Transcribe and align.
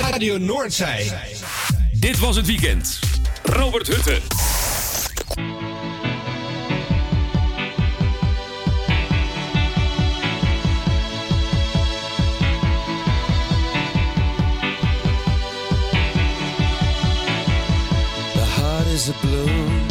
Radio 0.00 0.38
Noordzij. 0.38 1.12
Dit 1.92 2.18
was 2.18 2.36
het 2.36 2.46
weekend. 2.46 2.98
Robert 3.42 3.86
Hutte. 3.86 4.20
The 18.34 18.44
heart 18.44 18.86
is 18.86 19.08
a 19.08 19.12
balloon 19.20 19.81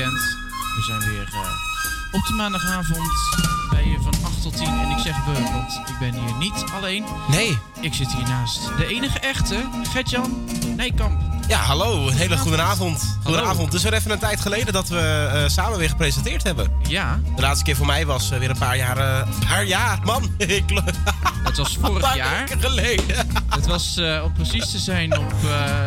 weekend. 0.00 0.36
We 0.76 0.82
zijn 0.82 1.00
weer 1.00 1.28
eh, 1.32 1.38
op 2.12 2.26
de 2.26 2.32
maandagavond 2.32 3.08
bij 3.70 3.84
je 3.84 3.98
van 4.00 4.14
8 4.24 4.42
tot 4.42 4.56
10. 4.56 4.66
En 4.66 4.90
ik 4.90 4.98
zeg 4.98 5.24
we, 5.24 5.32
want 5.32 5.80
ik 5.88 5.98
ben 5.98 6.14
hier 6.14 6.34
niet 6.38 6.64
alleen. 6.74 7.04
Nee. 7.28 7.58
Ik 7.80 7.94
zit 7.94 8.12
hier 8.12 8.28
naast 8.28 8.60
de 8.76 8.86
enige 8.86 9.18
echte, 9.18 9.68
Gertjan 9.92 10.48
Nijkamp. 10.76 11.20
Ja, 11.48 11.58
hallo. 11.58 12.06
Een 12.06 12.16
hele 12.16 12.36
goede 12.36 12.60
avond. 12.62 13.18
Goedenavond. 13.24 13.64
Het 13.64 13.74
is 13.74 13.82
weer 13.82 13.92
even 13.92 14.10
een 14.10 14.18
tijd 14.18 14.40
geleden 14.40 14.72
dat 14.72 14.88
we 14.88 15.30
eh, 15.32 15.48
samen 15.48 15.78
weer 15.78 15.88
gepresenteerd 15.88 16.42
hebben. 16.42 16.72
Ja. 16.88 17.20
De 17.36 17.42
laatste 17.42 17.64
keer 17.64 17.76
voor 17.76 17.86
mij 17.86 18.06
was 18.06 18.30
eh, 18.30 18.38
weer 18.38 18.50
een 18.50 18.58
paar 18.58 18.76
jaar... 18.76 18.98
een 18.98 19.46
paar 19.48 19.64
jaar, 19.64 19.98
man. 20.04 20.22
Ik 20.36 20.64
Het 21.44 21.56
was 21.56 21.78
vorig 21.80 22.14
jaar. 22.14 22.48
geleden. 22.58 23.28
Het 23.48 23.66
was, 23.66 24.00
om 24.24 24.32
precies 24.32 24.70
te 24.70 24.78
zijn, 24.78 25.18
op, 25.18 25.32
eh 25.44 25.80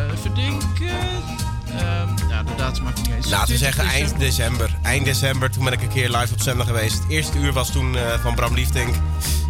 datum 2.64 2.84
maakt 2.84 2.96
niet 2.96 3.14
eens. 3.14 3.30
Laten 3.30 3.52
we 3.52 3.58
20 3.58 3.74
zeggen 3.74 4.00
eind 4.00 4.18
december. 4.18 4.70
Eind 4.82 5.04
december, 5.04 5.50
toen 5.50 5.64
ben 5.64 5.72
ik 5.72 5.82
een 5.82 5.88
keer 5.88 6.10
live 6.10 6.32
op 6.32 6.40
zender 6.40 6.66
geweest. 6.66 6.98
Het 7.02 7.10
eerste 7.10 7.38
uur 7.38 7.52
was 7.52 7.70
toen 7.70 7.96
eh, 7.96 8.20
van 8.22 8.34
Bram 8.34 8.54
Liefdink. 8.54 8.94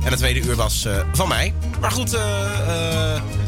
En 0.05 0.11
het 0.11 0.19
tweede 0.19 0.41
uur 0.41 0.57
was 0.57 0.85
eh, 0.85 0.97
van 1.13 1.29
mij. 1.29 1.55
Maar 1.81 1.91
goed, 1.91 2.15
eh, 2.15 2.21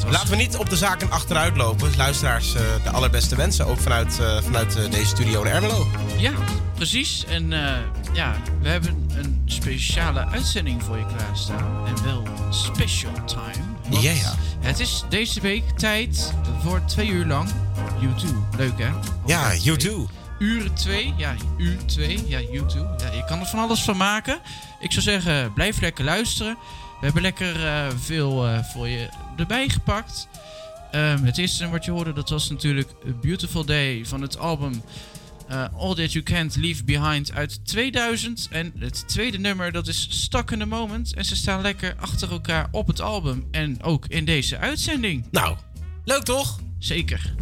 laten 0.08 0.30
we 0.30 0.36
niet 0.36 0.56
op 0.56 0.70
de 0.70 0.76
zaken 0.76 1.10
achteruit 1.10 1.56
lopen. 1.56 1.96
Luisteraars, 1.96 2.52
de 2.82 2.90
allerbeste 2.90 3.36
wensen. 3.36 3.66
Ook 3.66 3.80
vanuit, 3.80 4.20
vanuit 4.44 4.78
deze 4.90 5.06
studio 5.06 5.42
in 5.42 5.50
Ermelo. 5.50 5.86
Ja, 6.16 6.32
precies. 6.74 7.24
En 7.28 7.52
ja, 8.16 8.36
we 8.60 8.68
hebben 8.68 9.08
een 9.08 9.42
speciale 9.44 10.26
uitzending 10.26 10.82
voor 10.82 10.98
je 10.98 11.06
klaarstaan. 11.16 11.86
En 11.86 12.04
wel 12.04 12.22
special 12.50 13.24
time. 13.24 14.00
Ja, 14.00 14.10
ja. 14.10 14.34
Het 14.60 14.80
is 14.80 15.04
deze 15.08 15.40
week 15.40 15.70
tijd 15.70 16.34
voor 16.62 16.84
twee 16.84 17.08
uur 17.08 17.26
lang 17.26 17.48
YouTube. 18.00 18.38
Leuk 18.56 18.78
hè? 18.78 18.88
Ja, 19.26 19.42
Altijd 19.42 19.64
you 19.64 19.76
twee. 19.76 19.92
too. 19.92 20.08
Uur 20.38 20.72
2, 20.72 21.14
ja, 21.16 21.34
uur 21.56 21.76
2, 21.86 22.28
ja, 22.28 22.40
YouTube. 22.40 22.88
Ja, 22.98 23.12
je 23.12 23.24
kan 23.24 23.40
er 23.40 23.46
van 23.46 23.58
alles 23.58 23.82
van 23.82 23.96
maken. 23.96 24.38
Ik 24.80 24.92
zou 24.92 25.02
zeggen, 25.02 25.52
blijf 25.52 25.80
lekker 25.80 26.04
luisteren. 26.04 26.56
We 27.00 27.04
hebben 27.04 27.22
lekker 27.22 27.66
eh, 27.66 27.86
veel 28.00 28.46
eh, 28.46 28.58
voor 28.64 28.88
je 28.88 29.08
erbij 29.36 29.68
gepakt. 29.68 30.28
Ehm, 30.90 31.24
het 31.24 31.38
eerste 31.38 31.68
wat 31.68 31.84
je 31.84 31.90
hoorde, 31.90 32.12
dat 32.12 32.28
was 32.28 32.50
natuurlijk 32.50 32.88
A 33.08 33.10
Beautiful 33.20 33.64
Day 33.64 34.04
van 34.04 34.22
het 34.22 34.38
album 34.38 34.82
eh, 35.48 35.64
All 35.76 35.94
That 35.94 36.12
You 36.12 36.24
Can't 36.24 36.56
Leave 36.56 36.84
Behind 36.84 37.32
uit 37.32 37.66
2000. 37.66 38.48
En 38.50 38.72
het 38.78 39.08
tweede 39.08 39.38
nummer, 39.38 39.72
dat 39.72 39.86
is 39.86 40.06
Stuck 40.10 40.50
in 40.50 40.58
the 40.58 40.66
Moment. 40.66 41.14
En 41.14 41.24
ze 41.24 41.36
staan 41.36 41.60
lekker 41.60 41.94
achter 41.98 42.30
elkaar 42.30 42.68
op 42.70 42.86
het 42.86 43.00
album. 43.00 43.46
En 43.50 43.82
ook 43.82 44.06
in 44.06 44.24
deze 44.24 44.58
uitzending. 44.58 45.24
Nou, 45.30 45.56
leuk 46.04 46.22
toch? 46.22 46.60
Zeker. 46.78 47.34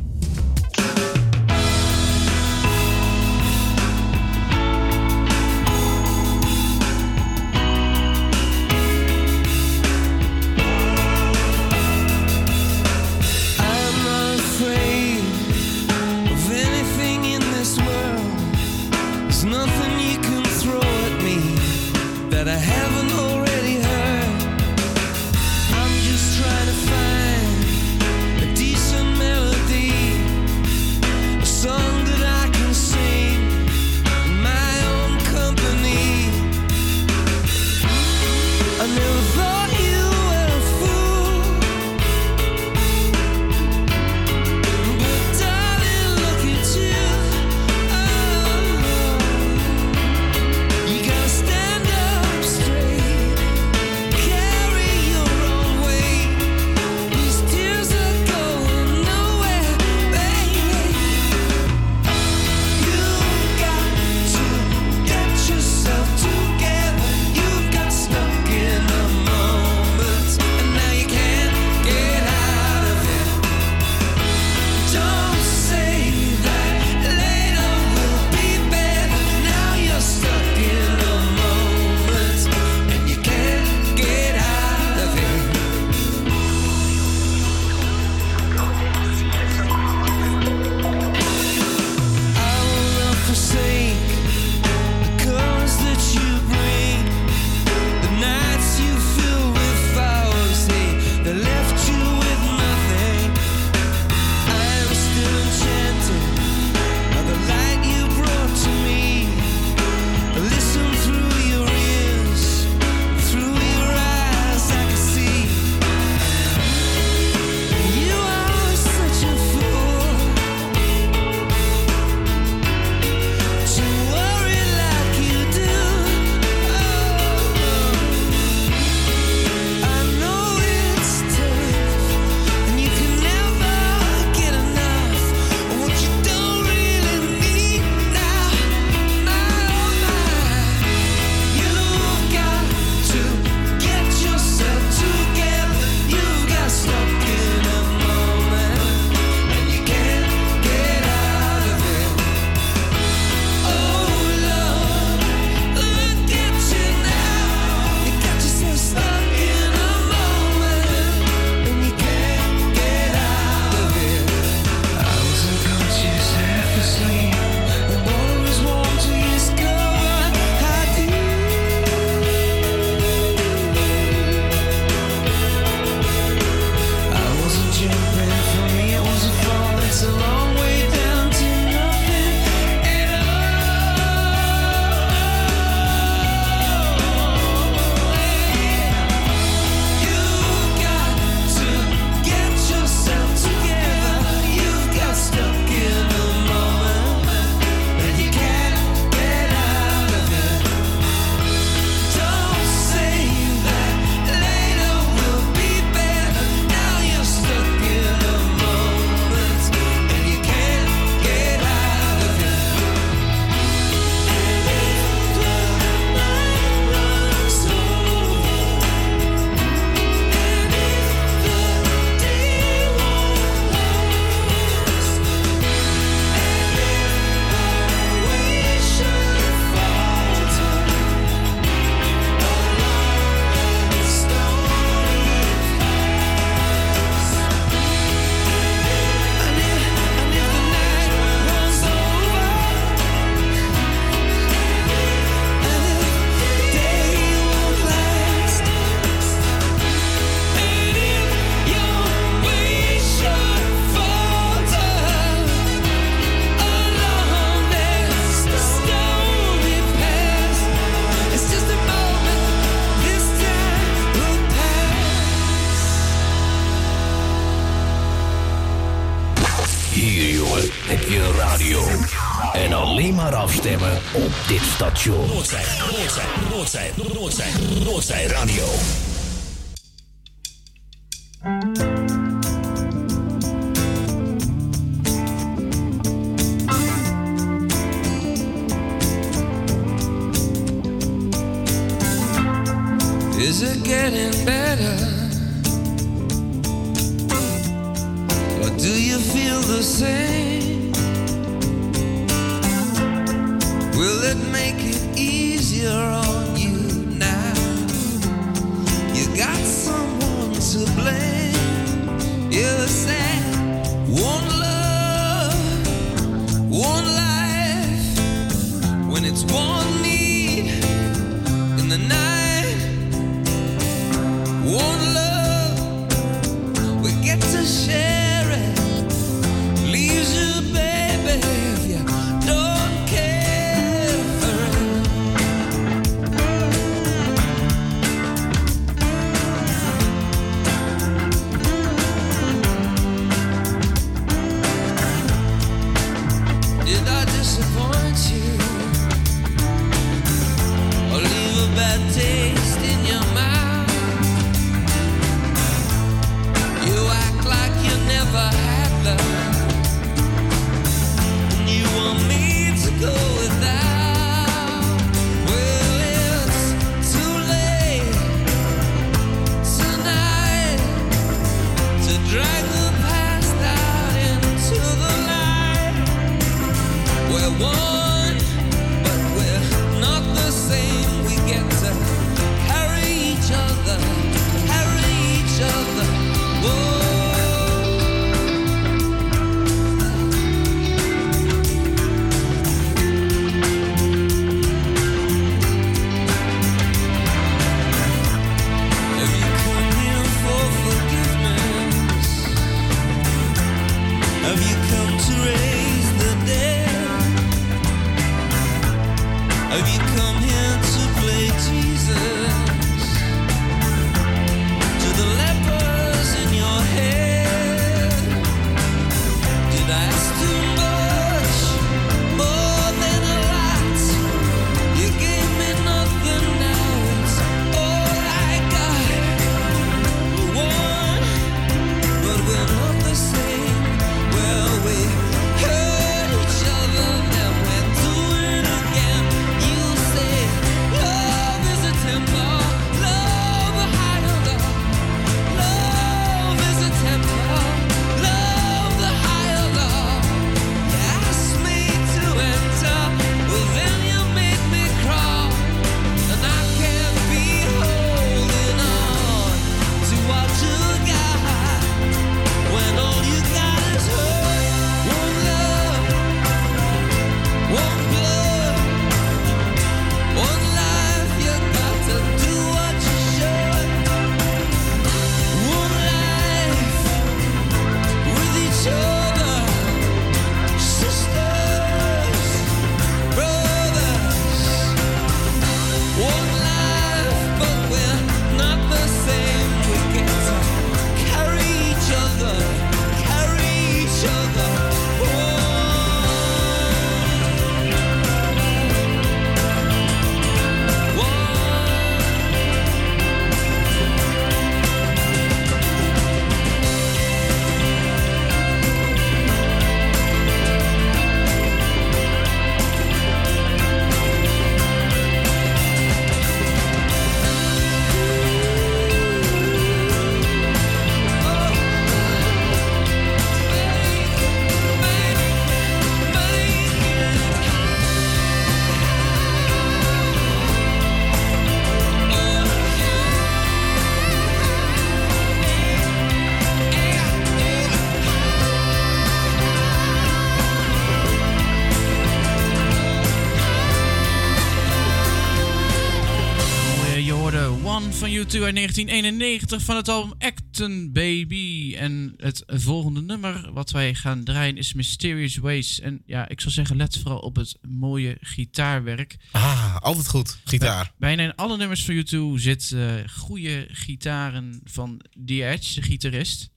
uit 548.65 548.75
1991 548.75 549.83
van 549.83 549.97
het 549.97 550.09
album 550.09 550.33
Acton 550.39 551.13
Baby. 551.13 551.95
En 551.97 552.35
het 552.37 552.63
volgende 552.67 553.23
nummer 553.23 553.73
wat 553.73 553.91
wij 553.91 554.15
gaan 554.15 554.45
draaien 554.45 554.77
is 554.77 554.93
Mysterious 554.93 555.57
Ways. 555.57 556.01
En 556.01 556.23
ja, 556.27 556.49
ik 556.49 556.61
zou 556.61 556.73
zeggen, 556.73 556.97
let 556.97 557.19
vooral 557.19 557.39
op 557.39 557.57
het 557.57 557.79
mooie 557.89 558.37
gitaarwerk. 558.41 559.37
Ah, 559.51 559.97
altijd 559.97 560.29
goed, 560.29 560.59
gitaar. 560.65 561.13
Bijna 561.19 561.43
in 561.43 561.55
alle 561.55 561.77
nummers 561.77 562.05
van 562.05 562.15
YouTube 562.15 562.59
zit 562.59 562.91
uh, 562.95 563.15
goede 563.37 563.89
gitaren 563.91 564.81
van 564.85 565.21
The 565.47 565.65
Edge, 565.65 565.95
de 565.95 566.03
gitarist. 566.03 566.71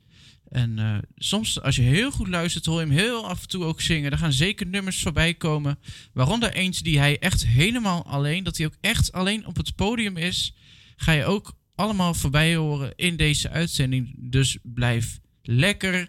En 0.49 0.79
eh, 0.79 0.97
soms, 1.15 1.61
als 1.61 1.75
je 1.75 1.81
heel 1.81 2.11
goed 2.11 2.27
luistert, 2.27 2.65
hoor 2.65 2.79
je 2.79 2.85
hem 2.85 2.95
heel 2.95 3.27
af 3.27 3.41
en 3.41 3.47
toe 3.47 3.63
ook 3.63 3.81
zingen. 3.81 4.11
Er 4.11 4.17
gaan 4.17 4.33
zeker 4.33 4.67
nummers 4.67 5.01
voorbij 5.01 5.33
komen. 5.33 5.79
Waaronder 6.13 6.53
eentje 6.53 6.83
die 6.83 6.99
hij 6.99 7.19
echt 7.19 7.45
helemaal 7.45 8.05
alleen, 8.05 8.43
dat 8.43 8.57
hij 8.57 8.65
ook 8.65 8.77
echt 8.81 9.11
alleen 9.11 9.45
op 9.45 9.55
het 9.55 9.75
podium 9.75 10.17
is. 10.17 10.55
Ga 10.95 11.11
je 11.11 11.25
ook 11.25 11.55
allemaal 11.77 12.13
voorbij 12.13 12.55
horen 12.55 12.93
in 12.95 13.15
deze 13.17 13.49
uitzending. 13.49 14.15
Dus 14.31 14.57
blijf 14.63 15.19
lekker 15.41 16.07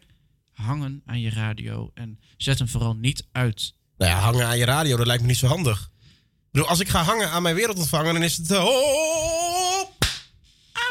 hangen 0.53 1.03
aan 1.07 1.21
je 1.21 1.31
radio. 1.31 1.91
En 1.95 2.21
zet 2.37 2.59
hem 2.59 2.69
vooral 2.69 2.95
niet 2.95 3.27
uit. 3.33 3.75
Nou 3.97 4.11
ja, 4.11 4.19
hangen 4.19 4.47
aan 4.47 4.59
je 4.59 4.65
radio, 4.65 4.97
dat 4.97 5.07
lijkt 5.07 5.23
me 5.23 5.29
niet 5.29 5.37
zo 5.39 5.47
handig. 5.47 5.91
Ik 6.01 6.49
bedoel, 6.51 6.69
als 6.69 6.81
ik 6.81 6.89
ga 6.89 7.03
hangen 7.03 7.31
aan 7.31 7.43
mijn 7.43 7.55
wereldontvanger, 7.55 8.13
dan 8.13 8.23
is 8.23 8.37
het... 8.37 8.51
eh, 8.51 8.65
oh, 8.65 9.85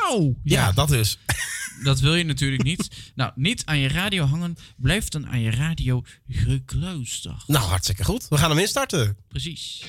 Auw! 0.09 0.35
ja, 0.43 0.71
dat 0.71 0.87
dus. 0.87 1.17
Dat 1.83 1.99
wil 1.99 2.15
je 2.15 2.23
natuurlijk 2.23 2.63
niet. 2.63 3.11
nou, 3.15 3.31
niet 3.35 3.65
aan 3.65 3.77
je 3.77 3.87
radio 3.87 4.25
hangen. 4.25 4.57
Blijf 4.77 5.07
dan 5.07 5.27
aan 5.27 5.39
je 5.39 5.51
radio 5.51 6.03
gekluisterd. 6.29 7.47
Nou, 7.47 7.65
hartstikke 7.65 8.03
goed. 8.03 8.27
We 8.27 8.37
gaan 8.37 8.49
hem 8.49 8.59
instarten. 8.59 9.17
Precies. 9.27 9.83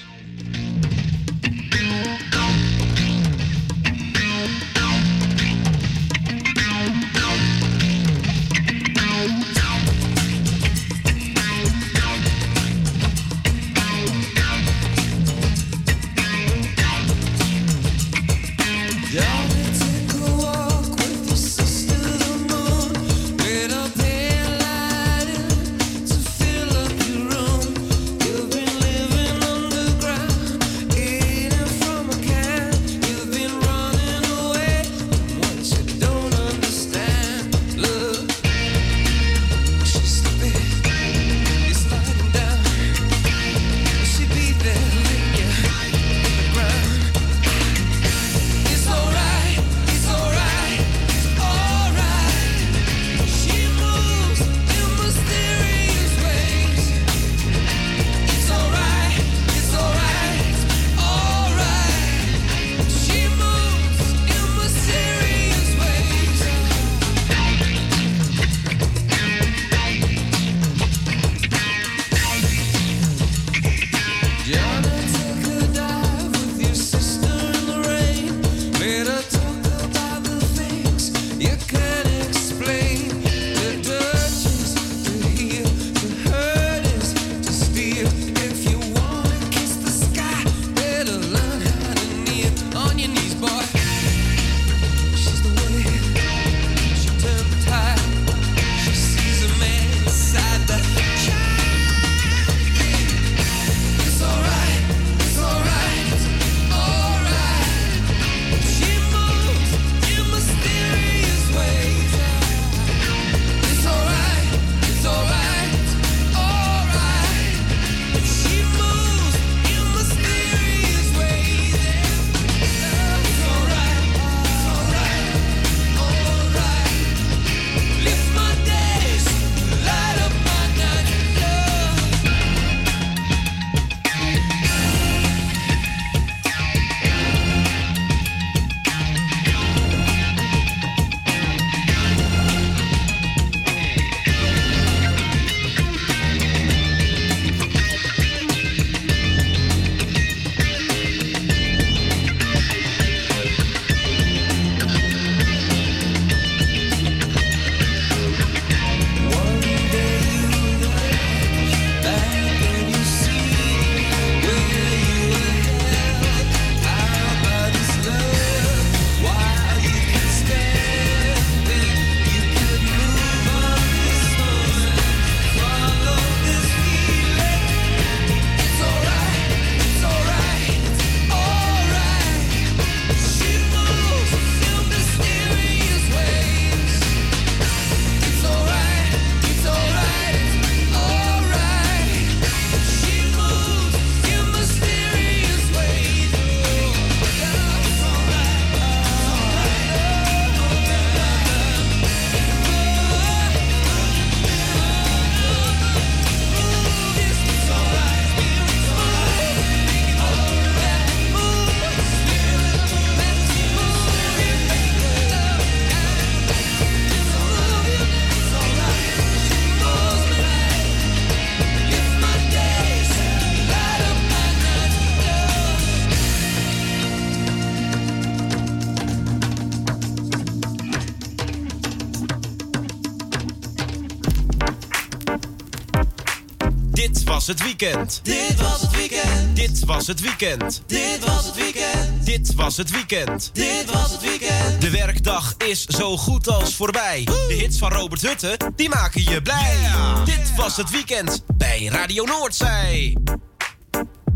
Het 237.48 237.62
weekend. 237.62 238.20
Dit 238.22 238.60
was 238.60 238.80
het 238.80 238.90
weekend, 238.90 239.56
Dit 239.56 239.84
was 239.84 240.06
het 240.06 240.20
weekend. 240.20 240.82
dit 240.86 241.24
was 241.24 241.46
het 241.46 241.54
weekend, 241.56 242.26
Dit 242.26 242.54
was 242.54 242.76
het 242.76 242.90
weekend. 242.90 243.50
dit 243.52 243.90
was 243.92 244.10
het 244.10 244.20
weekend. 244.20 244.80
De 244.80 244.90
werkdag 244.90 245.54
is 245.66 245.84
zo 245.84 246.16
goed 246.16 246.48
als 246.48 246.74
voorbij. 246.74 247.24
De 247.24 247.54
hits 247.58 247.78
van 247.78 247.92
Robert 247.92 248.22
Hutte, 248.22 248.56
die 248.76 248.88
maken 248.88 249.22
je 249.22 249.42
blij. 249.42 249.76
Dit 250.24 250.54
was 250.56 250.76
het 250.76 250.90
weekend 250.90 251.42
bij 251.56 251.84
Radio 251.84 252.24
Noordzij. 252.24 253.16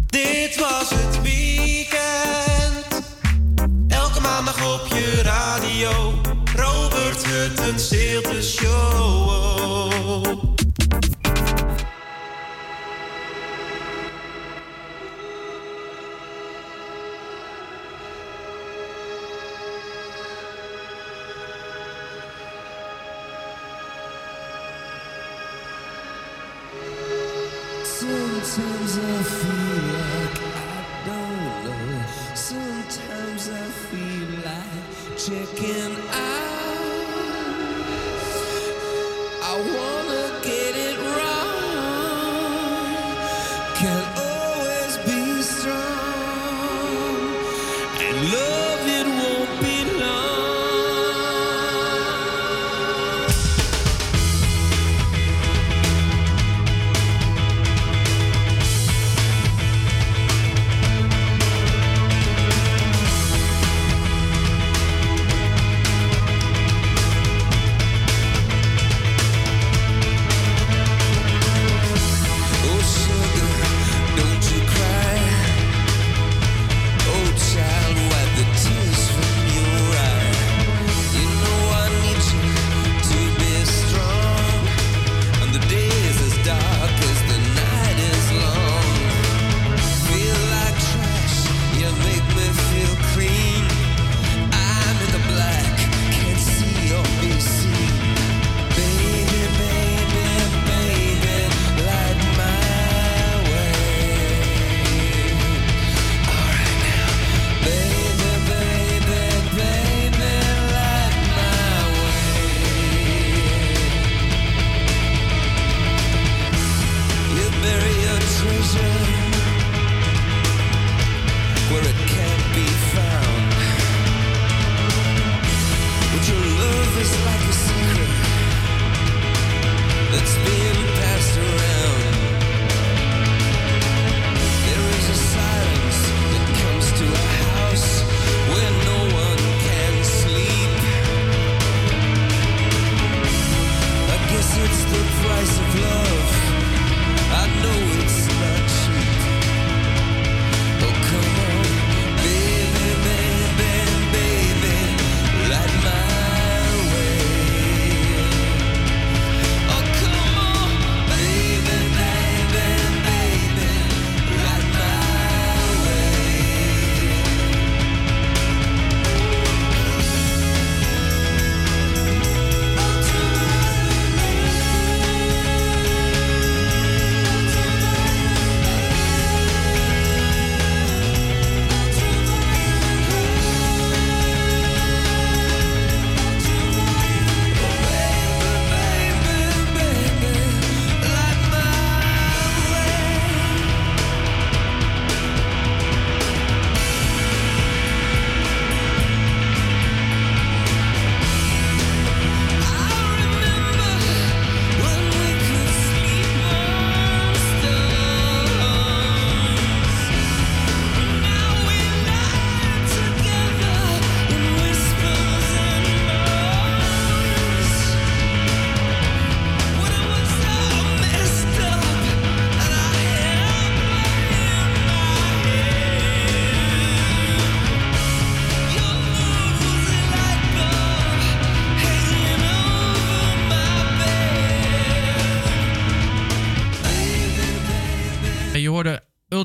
Dit 0.07 0.57
was 0.57 0.89
het 0.91 1.23
weekend. 1.23 3.03
Elke 3.89 4.21
maandag 4.21 4.81
op 4.81 4.87
je 4.89 5.21
radio. 5.23 6.21
Robert 6.57 7.27
Hut, 7.27 7.61
het 7.61 7.81
Zilte 7.81 8.43
Show. 8.43 10.42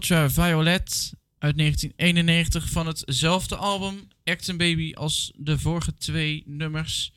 Ultraviolet 0.09 1.13
uit 1.37 1.57
1991 1.57 2.69
van 2.69 2.87
hetzelfde 2.87 3.55
album 3.55 4.07
Acton 4.23 4.57
Baby 4.57 4.93
als 4.93 5.31
de 5.35 5.59
vorige 5.59 5.93
twee 5.93 6.43
nummers. 6.45 7.11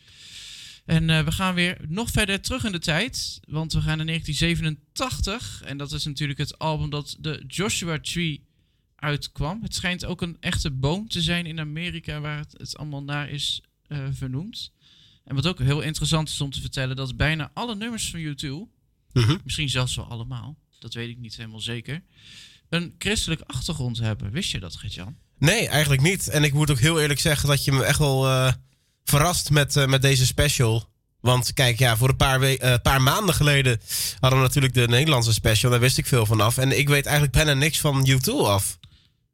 En 0.84 1.10
eh, 1.10 1.24
we 1.24 1.32
gaan 1.32 1.54
weer 1.54 1.76
nog 1.88 2.10
verder 2.10 2.40
terug 2.40 2.64
in 2.64 2.72
de 2.72 2.78
tijd, 2.78 3.40
want 3.48 3.72
we 3.72 3.80
gaan 3.80 3.96
naar 3.96 4.06
1987. 4.06 5.62
En 5.62 5.76
dat 5.76 5.92
is 5.92 6.04
natuurlijk 6.04 6.38
het 6.38 6.58
album 6.58 6.90
dat 6.90 7.16
de 7.20 7.44
Joshua 7.46 7.98
Tree 8.00 8.44
uitkwam. 8.96 9.62
Het 9.62 9.74
schijnt 9.74 10.04
ook 10.04 10.22
een 10.22 10.36
echte 10.40 10.70
boom 10.70 11.08
te 11.08 11.22
zijn 11.22 11.46
in 11.46 11.60
Amerika 11.60 12.20
waar 12.20 12.38
het, 12.38 12.52
het 12.56 12.76
allemaal 12.76 13.02
naar 13.02 13.30
is 13.30 13.62
eh, 13.86 14.06
vernoemd. 14.12 14.72
En 15.24 15.34
wat 15.34 15.46
ook 15.46 15.58
heel 15.58 15.80
interessant 15.80 16.28
is 16.28 16.40
om 16.40 16.50
te 16.50 16.60
vertellen, 16.60 16.96
dat 16.96 17.16
bijna 17.16 17.50
alle 17.54 17.74
nummers 17.76 18.10
van 18.10 18.20
U2, 18.20 18.78
Mhm. 19.12 19.36
misschien 19.44 19.68
zelfs 19.68 19.94
wel 19.94 20.04
allemaal, 20.04 20.56
dat 20.78 20.94
weet 20.94 21.08
ik 21.08 21.18
niet 21.18 21.36
helemaal 21.36 21.60
zeker, 21.60 22.02
een 22.70 22.94
christelijke 22.98 23.44
achtergrond 23.46 23.98
hebben. 23.98 24.30
Wist 24.30 24.50
je 24.50 24.60
dat, 24.60 24.76
Gert-Jan? 24.76 25.16
Nee, 25.38 25.68
eigenlijk 25.68 26.02
niet. 26.02 26.28
En 26.28 26.44
ik 26.44 26.52
moet 26.52 26.70
ook 26.70 26.78
heel 26.78 27.00
eerlijk 27.00 27.20
zeggen 27.20 27.48
dat 27.48 27.64
je 27.64 27.72
me 27.72 27.84
echt 27.84 27.98
wel 27.98 28.26
eh, 28.28 28.52
verrast 29.04 29.50
met, 29.50 29.76
eh, 29.76 29.86
met 29.86 30.02
deze 30.02 30.26
special. 30.26 30.88
Want 31.20 31.52
kijk, 31.52 31.78
ja, 31.78 31.96
voor 31.96 32.08
een 32.08 32.16
paar, 32.16 32.40
we- 32.40 32.58
eh, 32.58 32.74
paar 32.82 33.02
maanden 33.02 33.34
geleden 33.34 33.80
hadden 34.20 34.38
we 34.40 34.44
natuurlijk 34.46 34.74
de 34.74 34.88
Nederlandse 34.88 35.32
special. 35.32 35.70
Daar 35.70 35.80
wist 35.80 35.98
ik 35.98 36.06
veel 36.06 36.26
vanaf. 36.26 36.58
En 36.58 36.78
ik 36.78 36.88
weet 36.88 37.04
eigenlijk 37.06 37.36
bijna 37.36 37.54
niks 37.54 37.80
van 37.80 38.06
U2 38.08 38.32
af. 38.46 38.78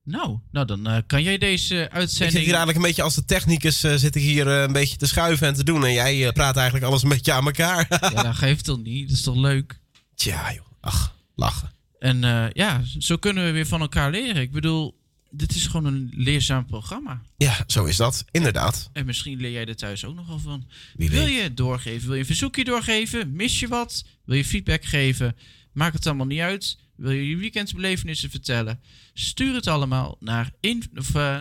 Nou, 0.05 0.38
nou 0.51 0.66
dan 0.66 1.03
kan 1.07 1.22
jij 1.22 1.38
deze 1.38 1.75
Ik 1.83 1.90
uitzending... 1.92 2.31
zit 2.33 2.40
hier 2.40 2.55
eigenlijk 2.55 2.77
een 2.77 2.83
beetje 2.83 3.03
als 3.03 3.14
de 3.14 3.25
technicus 3.25 3.83
eh, 3.83 3.94
zit 3.94 4.14
ik 4.16 4.22
hier 4.22 4.46
een 4.46 4.72
beetje 4.72 4.96
te 4.96 5.07
schuiven 5.07 5.46
en 5.46 5.55
te 5.55 5.64
doen. 5.64 5.85
En 5.85 5.92
jij 5.92 6.33
praat 6.33 6.57
eigenlijk 6.57 6.87
alles 6.87 7.03
een 7.03 7.09
beetje 7.09 7.33
aan 7.33 7.44
elkaar. 7.46 7.87
Ja, 8.14 8.22
dat 8.22 8.37
geeft 8.37 8.64
toch 8.64 8.83
niet? 8.83 9.09
Dat 9.09 9.16
is 9.16 9.22
toch 9.22 9.37
leuk? 9.37 9.81
Tja, 10.14 10.53
joh. 10.53 10.64
Ach, 10.81 11.14
lachen. 11.35 11.70
En 11.98 12.24
eh, 12.24 12.46
ja, 12.52 12.82
zo 12.98 13.16
kunnen 13.16 13.44
we 13.44 13.50
weer 13.50 13.66
van 13.66 13.80
elkaar 13.80 14.11
leren. 14.11 14.42
Ik 14.42 14.52
bedoel, 14.52 15.00
dit 15.30 15.54
is 15.54 15.66
gewoon 15.66 15.94
een 15.94 16.12
leerzaam 16.14 16.66
programma. 16.66 17.22
Ja, 17.37 17.64
zo 17.66 17.85
is 17.85 17.96
dat. 17.96 18.24
Inderdaad. 18.30 18.90
En 18.92 19.06
misschien 19.06 19.40
leer 19.40 19.50
jij 19.50 19.66
er 19.66 19.76
thuis 19.76 20.04
ook 20.04 20.14
nogal 20.14 20.38
van. 20.38 20.66
Wie 20.94 21.11
wil 21.11 21.26
je 21.26 21.40
het 21.40 21.56
doorgeven? 21.56 22.06
Wil 22.06 22.14
je 22.14 22.20
een 22.20 22.26
verzoekje 22.26 22.64
doorgeven? 22.64 23.32
Mis 23.32 23.61
je 23.61 23.68
wat? 23.68 24.04
Wil 24.24 24.37
je 24.37 24.44
feedback 24.44 24.85
geven? 24.85 25.37
Maakt 25.72 25.94
het 25.94 26.06
allemaal 26.06 26.26
niet 26.26 26.40
uit. 26.40 26.78
Wil 26.96 27.11
je 27.11 27.28
je 27.28 27.37
weekendbelevenissen 27.37 28.30
vertellen? 28.30 28.80
Stuur 29.12 29.54
het 29.54 29.66
allemaal 29.66 30.16
naar 30.20 30.50
in, 30.61 30.82
of, 30.94 31.14
eh, 31.14 31.38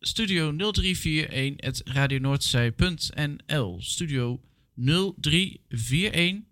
studio 0.00 0.72
0341 0.72 1.94
radionoordzij.nl 1.94 3.82
Studio 3.82 4.40
0341 4.74 6.44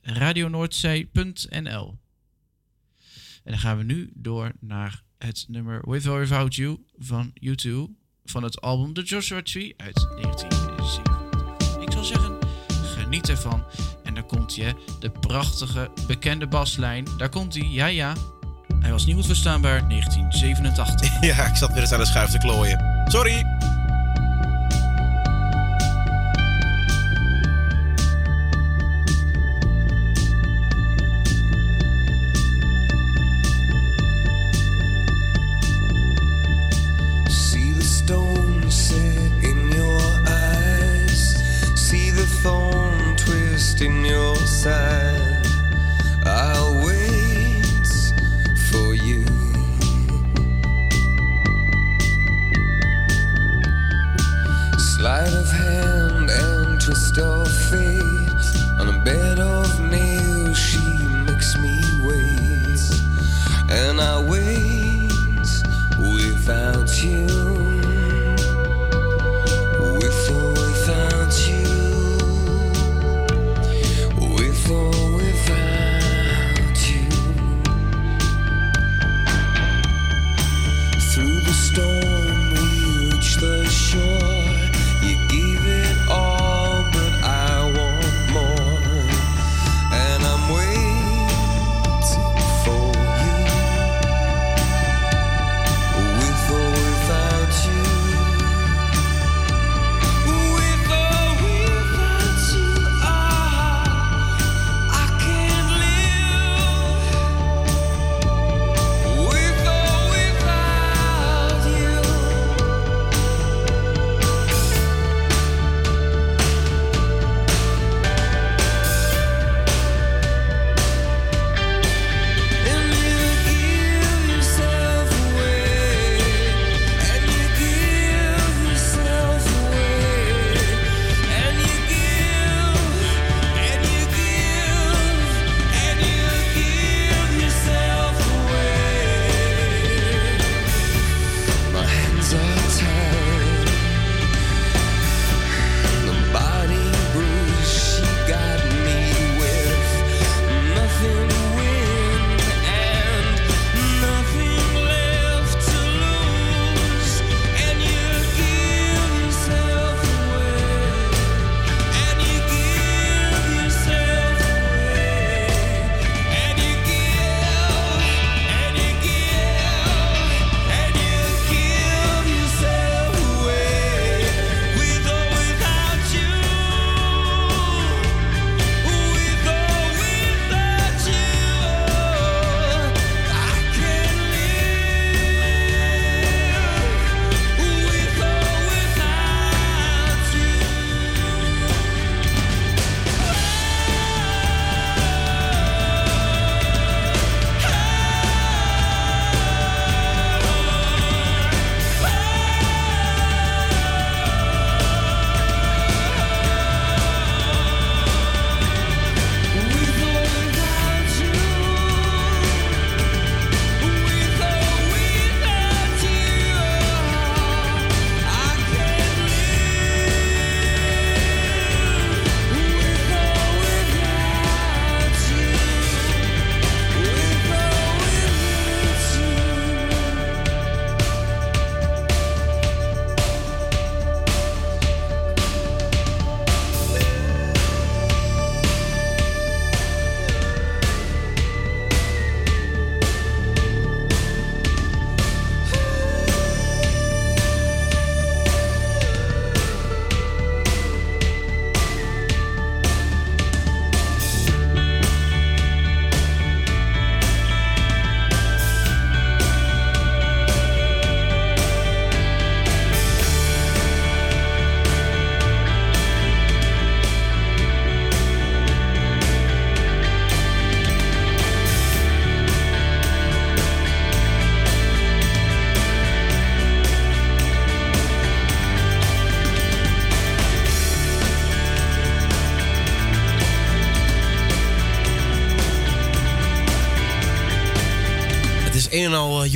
radionoordzij.nl 0.00 2.00
En 3.44 3.50
dan 3.50 3.58
gaan 3.58 3.76
we 3.76 3.84
nu 3.84 4.10
door 4.14 4.52
naar 4.60 5.02
het 5.18 5.44
nummer 5.48 5.90
With 5.90 6.08
or 6.08 6.18
Without 6.18 6.54
You 6.54 6.78
van 6.98 7.32
U2 7.40 7.70
van 8.24 8.42
het 8.42 8.60
album 8.60 8.92
The 8.92 9.02
Joshua 9.02 9.42
Tree 9.42 9.74
uit 9.76 9.94
1977. 9.94 11.80
Ik 11.80 11.92
zal 11.92 12.04
zeggen, 12.04 12.38
geniet 12.70 13.28
ervan. 13.28 13.64
En 14.04 14.14
daar 14.14 14.24
komt 14.26 14.54
je, 14.54 14.74
de 15.00 15.10
prachtige, 15.10 15.90
bekende 16.06 16.46
baslijn. 16.46 17.06
Daar 17.16 17.28
komt 17.28 17.54
hij, 17.54 17.68
ja 17.68 17.86
ja. 17.86 18.14
Hij 18.80 18.90
was 18.90 19.06
niet 19.06 19.14
goed 19.14 19.26
verstaanbaar, 19.26 19.88
1987. 19.88 21.20
Ja, 21.20 21.46
ik 21.46 21.56
zat 21.56 21.72
weer 21.72 21.80
eens 21.80 21.92
aan 21.92 22.00
de 22.00 22.06
schuif 22.06 22.30
te 22.30 22.38
klooien. 22.38 23.04
Sorry. 23.04 23.61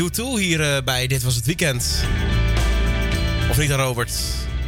U2 0.00 0.38
hier 0.38 0.74
eh, 0.74 0.82
bij 0.82 1.06
Dit 1.06 1.22
Was 1.22 1.34
Het 1.34 1.46
Weekend. 1.46 2.04
Of 3.50 3.58
niet, 3.58 3.70
Robert? 3.70 4.12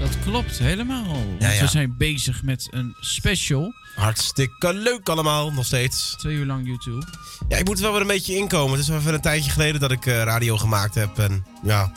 Dat 0.00 0.18
klopt, 0.24 0.58
helemaal. 0.58 1.16
Ja, 1.38 1.50
ja. 1.50 1.60
We 1.60 1.66
zijn 1.66 1.94
bezig 1.96 2.42
met 2.42 2.68
een 2.70 2.96
special. 3.00 3.72
Hartstikke 3.94 4.74
leuk 4.74 5.08
allemaal, 5.08 5.52
nog 5.52 5.64
steeds. 5.64 6.14
Twee 6.18 6.34
uur 6.34 6.46
lang 6.46 6.66
YouTube. 6.66 7.06
Ja, 7.48 7.56
ik 7.56 7.64
moet 7.64 7.76
er 7.76 7.82
wel 7.82 7.92
weer 7.92 8.00
een 8.00 8.06
beetje 8.06 8.36
inkomen. 8.36 8.70
Het 8.70 8.80
is 8.80 8.88
wel 8.88 8.98
even 8.98 9.14
een 9.14 9.20
tijdje 9.20 9.50
geleden 9.50 9.80
dat 9.80 9.90
ik 9.90 10.06
eh, 10.06 10.22
radio 10.22 10.56
gemaakt 10.56 10.94
heb. 10.94 11.18
En 11.18 11.44
ja, 11.62 11.92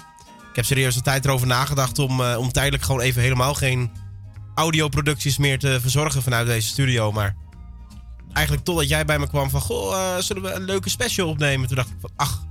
ik 0.49 0.55
heb 0.55 0.65
serieus 0.65 0.95
een 0.95 1.01
tijd 1.01 1.25
erover 1.25 1.47
nagedacht 1.47 1.99
om, 1.99 2.21
eh, 2.21 2.37
om 2.37 2.51
tijdelijk 2.51 2.83
gewoon 2.83 3.01
even 3.01 3.21
helemaal 3.21 3.53
geen 3.53 3.91
audioproducties 4.55 5.37
meer 5.37 5.59
te 5.59 5.81
verzorgen 5.81 6.23
vanuit 6.23 6.47
deze 6.47 6.67
studio. 6.67 7.11
Maar 7.11 7.35
eigenlijk 8.33 8.65
totdat 8.65 8.89
jij 8.89 9.05
bij 9.05 9.19
me 9.19 9.27
kwam 9.27 9.49
van, 9.49 9.61
goh, 9.61 10.17
zullen 10.17 10.43
we 10.43 10.51
een 10.51 10.65
leuke 10.65 10.89
special 10.89 11.27
opnemen? 11.27 11.67
Toen 11.67 11.75
dacht 11.75 11.89
ik 11.89 11.97
van, 11.99 12.11
ach, 12.15 12.49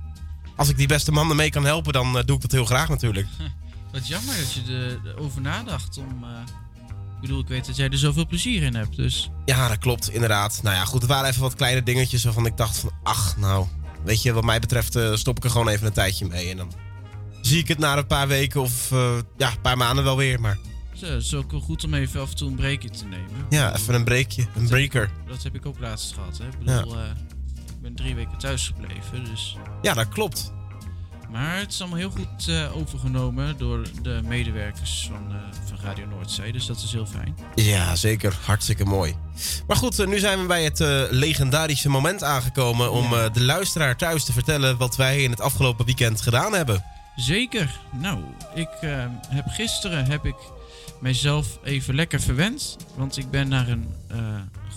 als 0.61 0.69
ik 0.69 0.77
die 0.77 0.87
beste 0.87 1.11
man 1.11 1.29
ermee 1.29 1.49
kan 1.49 1.65
helpen, 1.65 1.93
dan 1.93 2.17
eh, 2.17 2.23
doe 2.25 2.35
ik 2.35 2.41
dat 2.41 2.51
heel 2.51 2.65
graag 2.65 2.89
natuurlijk. 2.89 3.27
Wat 3.91 4.07
jammer 4.07 4.35
dat 4.37 4.53
je 4.53 4.61
er- 4.73 5.11
erover 5.11 5.41
nadacht 5.41 5.97
om... 5.97 6.23
eh, 6.23 6.29
ik 7.15 7.21
bedoel, 7.21 7.39
ik 7.39 7.47
weet 7.47 7.65
dat 7.65 7.75
jij 7.75 7.89
er 7.89 7.97
zoveel 7.97 8.27
plezier 8.27 8.61
in 8.63 8.75
hebt, 8.75 8.95
dus... 8.95 9.29
Ja, 9.45 9.67
dat 9.67 9.77
klopt, 9.77 10.09
inderdaad. 10.09 10.59
Nou 10.63 10.75
ja, 10.75 10.85
goed, 10.85 11.01
er 11.01 11.07
waren 11.07 11.29
even 11.29 11.41
wat 11.41 11.55
kleine 11.55 11.83
dingetjes 11.83 12.23
waarvan 12.23 12.45
ik 12.45 12.57
dacht 12.57 12.77
van... 12.77 12.91
Ach, 13.03 13.37
nou, 13.37 13.65
weet 14.03 14.21
je, 14.21 14.33
wat 14.33 14.43
mij 14.43 14.59
betreft 14.59 14.95
eh, 14.95 15.13
stop 15.15 15.37
ik 15.37 15.43
er 15.43 15.49
gewoon 15.49 15.67
even 15.67 15.87
een 15.87 15.93
tijdje 15.93 16.25
mee. 16.25 16.49
En 16.49 16.57
dan 16.57 16.71
zie 17.41 17.59
ik 17.59 17.67
het 17.67 17.77
na 17.77 17.97
een 17.97 18.07
paar 18.07 18.27
weken 18.27 18.61
of 18.61 18.89
ja, 19.37 19.51
een 19.51 19.61
paar 19.61 19.77
maanden 19.77 20.03
wel 20.03 20.17
weer. 20.17 20.39
Maar 20.39 20.57
Zo, 20.93 21.05
het 21.05 21.23
is 21.23 21.33
ook 21.33 21.51
wel 21.51 21.59
goed 21.59 21.83
om 21.83 21.93
even 21.93 22.21
af 22.21 22.29
en 22.29 22.35
toe 22.35 22.49
een 22.49 22.55
breakje 22.55 22.89
te 22.89 23.05
nemen. 23.05 23.45
ja, 23.49 23.75
even 23.75 23.93
een 23.93 24.03
breekje, 24.03 24.45
een 24.55 24.67
breaker. 24.67 25.09
Dat 25.27 25.43
heb 25.43 25.55
ik 25.55 25.65
ook 25.65 25.79
laatst 25.79 26.13
gehad, 26.13 26.37
hè. 26.37 26.45
Ik 26.47 26.59
bedoel, 26.59 26.95
ben 27.93 28.05
drie 28.05 28.15
weken 28.15 28.37
thuis 28.37 28.67
gebleven, 28.67 29.23
dus... 29.23 29.57
Ja, 29.81 29.93
dat 29.93 30.09
klopt. 30.09 30.53
Maar 31.29 31.57
het 31.57 31.71
is 31.71 31.81
allemaal 31.81 31.99
heel 31.99 32.09
goed 32.09 32.47
eh, 32.47 32.77
overgenomen 32.77 33.57
door 33.57 33.85
de 34.01 34.19
medewerkers 34.23 35.09
van, 35.11 35.35
eh, 35.35 35.67
van 35.67 35.77
Radio 35.81 36.05
Noordzee. 36.05 36.51
Dus 36.51 36.65
dat 36.65 36.77
is 36.77 36.91
heel 36.91 37.05
fijn. 37.05 37.37
Ja, 37.55 37.95
zeker. 37.95 38.37
Hartstikke 38.45 38.85
mooi. 38.85 39.15
Maar 39.67 39.77
goed, 39.77 39.99
eh, 39.99 40.07
nu 40.07 40.19
zijn 40.19 40.41
we 40.41 40.45
bij 40.47 40.63
het 40.63 40.79
legendarische 41.09 41.89
moment 41.89 42.23
aangekomen... 42.23 42.91
om 42.91 43.09
de 43.33 43.41
luisteraar 43.41 43.97
thuis 43.97 44.23
te 44.23 44.33
vertellen 44.33 44.77
wat 44.77 44.95
wij 44.95 45.23
in 45.23 45.29
het 45.29 45.41
afgelopen 45.41 45.85
weekend 45.85 46.21
gedaan 46.21 46.53
hebben. 46.53 46.83
Zeker. 47.15 47.79
Nou, 47.91 48.19
ik 48.53 48.69
heb 49.27 49.45
gisteren 49.47 50.05
heb 50.05 50.25
ik 50.25 50.35
mijzelf 50.99 51.59
even 51.63 51.95
lekker 51.95 52.21
verwend. 52.21 52.77
Want 52.95 53.17
ik 53.17 53.29
ben 53.29 53.47
naar 53.47 53.67
een 53.67 53.87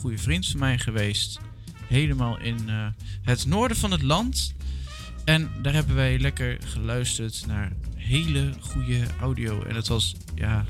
goede 0.00 0.18
vriend 0.18 0.46
van 0.46 0.60
mij 0.60 0.78
geweest. 0.78 1.40
Helemaal 1.94 2.38
in 2.38 2.68
eh, 2.68 2.86
het 3.22 3.46
noorden 3.46 3.76
van 3.76 3.90
het 3.90 4.02
land. 4.02 4.54
En 5.24 5.50
daar 5.62 5.72
hebben 5.72 5.94
wij 5.94 6.18
lekker 6.18 6.58
geluisterd 6.64 7.44
naar 7.46 7.72
hele 7.96 8.52
goede 8.60 9.00
audio. 9.20 9.62
En 9.62 9.74
het 9.74 9.88
was, 9.88 10.14
ja, 10.34 10.64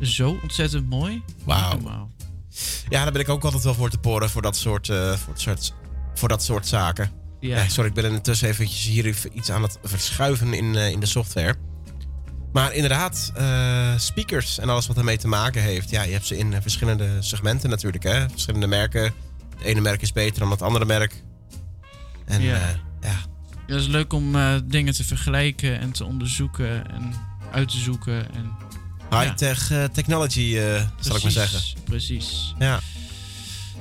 zo 0.00 0.38
ontzettend 0.42 0.88
mooi. 0.88 1.22
Wauw. 1.44 2.08
Ja, 2.88 3.02
daar 3.02 3.12
ben 3.12 3.20
ik 3.20 3.28
ook 3.28 3.44
altijd 3.44 3.62
wel 3.62 3.74
voor 3.74 3.90
te 3.90 3.98
poren 3.98 4.30
voor 4.30 4.42
dat 4.42 4.56
soort, 4.56 4.88
eh, 4.88 5.12
voor 5.12 5.32
het 5.32 5.42
soort, 5.42 5.74
voor 6.14 6.28
dat 6.28 6.42
soort 6.42 6.66
zaken. 6.66 7.10
Ja, 7.40 7.56
Ja, 7.56 7.68
sorry, 7.68 7.88
ik 7.88 7.94
ben 7.94 8.12
intussen 8.12 8.48
eventjes 8.48 8.84
hier 8.84 9.04
even 9.06 9.36
iets 9.36 9.50
aan 9.50 9.62
het 9.62 9.78
verschuiven 9.82 10.52
in, 10.52 10.76
eh, 10.76 10.90
in 10.90 11.00
de 11.00 11.06
software. 11.06 11.54
Maar 12.52 12.74
inderdaad, 12.74 13.32
eh, 13.34 13.98
speakers 13.98 14.58
en 14.58 14.68
alles 14.68 14.86
wat 14.86 14.96
ermee 14.96 15.18
te 15.18 15.28
maken 15.28 15.62
heeft. 15.62 15.90
Ja, 15.90 16.02
je 16.02 16.12
hebt 16.12 16.26
ze 16.26 16.36
in 16.36 16.52
eh, 16.52 16.60
verschillende 16.60 17.08
segmenten 17.20 17.70
natuurlijk. 17.70 18.04
Hè? 18.04 18.28
Verschillende 18.30 18.66
merken. 18.66 19.12
Het 19.56 19.62
ene 19.66 19.80
merk 19.80 20.02
is 20.02 20.12
beter 20.12 20.40
dan 20.40 20.50
het 20.50 20.62
andere 20.62 20.84
merk. 20.84 21.22
En 22.24 22.42
Ja. 22.42 22.56
ja, 22.56 22.76
ja. 23.02 23.16
Het 23.66 23.80
is 23.80 23.86
leuk 23.86 24.12
om 24.12 24.36
eh, 24.36 24.54
dingen 24.64 24.94
te 24.94 25.04
vergelijken 25.04 25.80
en 25.80 25.92
te 25.92 26.04
onderzoeken 26.04 26.90
en 26.90 27.12
uit 27.52 27.68
te 27.70 27.78
zoeken. 27.78 28.34
En, 28.34 28.52
high-tech 29.20 29.70
eh, 29.70 29.84
technology, 29.84 30.56
eh, 30.56 30.62
zal 31.00 31.16
ik 31.16 31.22
maar 31.22 31.32
Precies, 31.32 31.32
zeggen. 31.34 31.60
Precies. 31.84 32.54
Ja. 32.58 32.80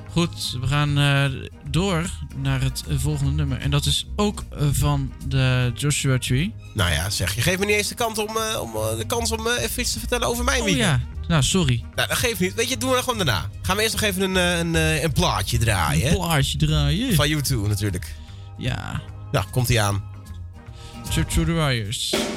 Goed, 0.09 0.57
we 0.62 0.67
gaan 0.67 0.97
eh, 0.97 1.25
door 1.69 2.09
naar 2.36 2.62
het 2.62 2.83
eh, 2.89 2.95
volgende 2.97 3.31
nummer. 3.31 3.57
En 3.59 3.71
dat 3.71 3.86
is 3.86 4.07
ook 4.15 4.43
eh, 4.57 4.67
van 4.71 5.13
de 5.27 5.71
Joshua 5.75 6.17
Tree. 6.17 6.53
Nou 6.73 6.91
ja, 6.91 7.09
zeg, 7.09 7.36
je 7.36 7.41
geeft 7.41 7.59
me 7.59 7.65
niet 7.65 7.75
eens 7.75 7.88
de, 7.88 7.95
kans 7.95 8.19
om, 8.19 8.38
eh, 8.38 8.62
om, 8.62 8.75
eh, 8.75 8.97
de 8.97 9.05
kans 9.05 9.31
om 9.31 9.47
eh, 9.47 9.63
even 9.63 9.81
iets 9.81 9.93
te 9.93 9.99
vertellen 9.99 10.27
over 10.27 10.43
mijn 10.43 10.59
Oh 10.59 10.65
weekend. 10.65 10.86
ja, 11.01 11.12
nou 11.27 11.43
sorry. 11.43 11.83
Nou, 11.95 12.07
dat 12.07 12.17
geeft 12.17 12.39
niet. 12.39 12.53
Weet 12.53 12.69
je, 12.69 12.77
doen 12.77 12.89
we 12.89 12.95
dat 12.95 13.03
gewoon 13.03 13.25
daarna. 13.25 13.49
Gaan 13.62 13.75
we 13.75 13.81
eerst 13.81 13.93
nog 13.93 14.03
even 14.03 14.21
een, 14.21 14.38
eh, 14.38 14.57
een, 14.57 14.75
eh, 14.75 15.03
een 15.03 15.12
plaatje 15.12 15.57
draaien. 15.57 16.09
hè? 16.09 16.15
Plaatje 16.15 16.57
draaien. 16.57 17.15
Van 17.15 17.29
YouTube 17.29 17.67
natuurlijk. 17.67 18.15
Ja, 18.57 19.01
Ja, 19.31 19.45
komt 19.51 19.67
hij 19.67 19.81
aan. 19.81 20.03
Church 21.09 21.27
to 21.33 22.33